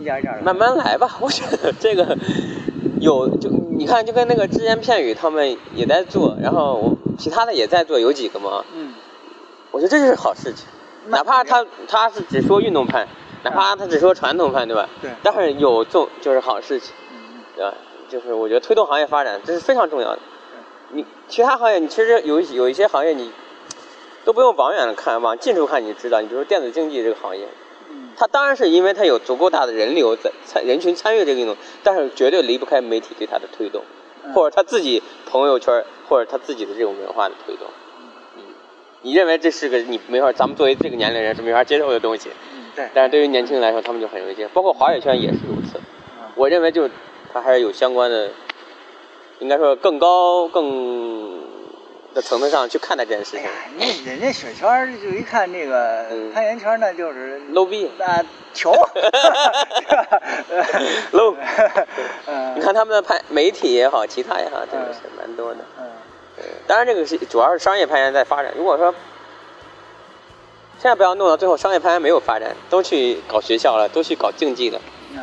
[0.00, 1.16] 一点一点的，慢慢来吧。
[1.20, 2.16] 我觉得这个
[3.00, 8.64] 有就你看，就跟那个只言片语他们也在做，然后我其他的也在做，有几个嘛。
[8.74, 8.94] 嗯，
[9.72, 10.66] 我觉得这就是好事情，
[11.08, 13.08] 哪怕他他是只说运动派，
[13.42, 14.88] 哪怕他只说传统派，对吧？
[15.02, 17.74] 对但是有做就是好事情，嗯对吧？
[18.08, 20.18] 就是我觉得推动行业发展，这是非常重要的。
[20.90, 23.32] 你其他行业，你其实有一有一些行业你
[24.24, 26.20] 都不用往远了看，往近处看你就知道。
[26.20, 27.46] 你比如说电子竞技这个行业，
[27.90, 33.82] 嗯它当然是因为它有足够大的人流在参人群参与这个运动，但是绝对离不开媒体对它的推动，
[34.24, 37.66] 嗯或者他自己朋友圈或者他自己的这种文化的推动。
[38.36, 38.42] 嗯，
[39.02, 45.78] 你认为这是个你没法，咱们作为这个年龄人是没法接受的东西，嗯对，但是对于年轻人来说，他们就很容易接受，包括滑雪圈也是如此。
[45.78, 45.82] 嗯
[46.36, 46.86] 我认为就
[47.36, 48.30] 它还是有相关的，
[49.40, 51.44] 应该说更高、更
[52.14, 53.52] 的层次上去看待这件事情哎呀，
[54.04, 60.20] 那人家雪圈就一看这个嗯攀岩圈儿，那就是，low 逼那球， 是吧
[61.12, 61.34] ？low。
[62.26, 65.58] 嗯你看他们的攀媒体也好，其他也好，真的是蛮多的。
[65.78, 65.84] 嗯
[66.66, 68.52] 当然，这个是主要是商业攀岩在发展。
[68.56, 68.94] 如果说
[70.80, 74.80] 千万不要弄到最后，商业攀岩没有发展，都去搞学校了，都去搞竞技了，
[75.14, 75.18] 嗯，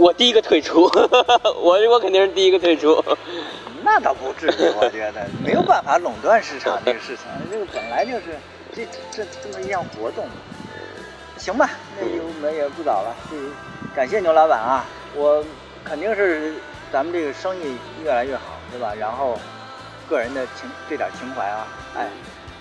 [0.00, 0.90] 我第一个退出，
[1.60, 3.04] 我我肯定是第一个退出。
[3.82, 8.38] 那倒不至于，我觉得没有办法垄断市场这个事情，这个本来就是
[8.74, 10.26] 这这这么一项活动。
[11.36, 13.36] 行吧，那就我们也不早了，这
[13.94, 15.44] 感谢牛老板啊，我
[15.84, 16.54] 肯定是
[16.92, 18.92] 咱们这个生意越来越好，对吧？
[18.98, 19.38] 然后
[20.08, 21.66] 个人的情这点情怀啊，
[21.96, 22.08] 哎，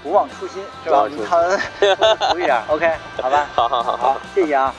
[0.04, 0.98] 不忘初心 是吧？
[0.98, 1.26] 不忘初心
[1.96, 2.90] 他足一点，OK，
[3.22, 4.74] 好吧， 好好好好，谢谢啊。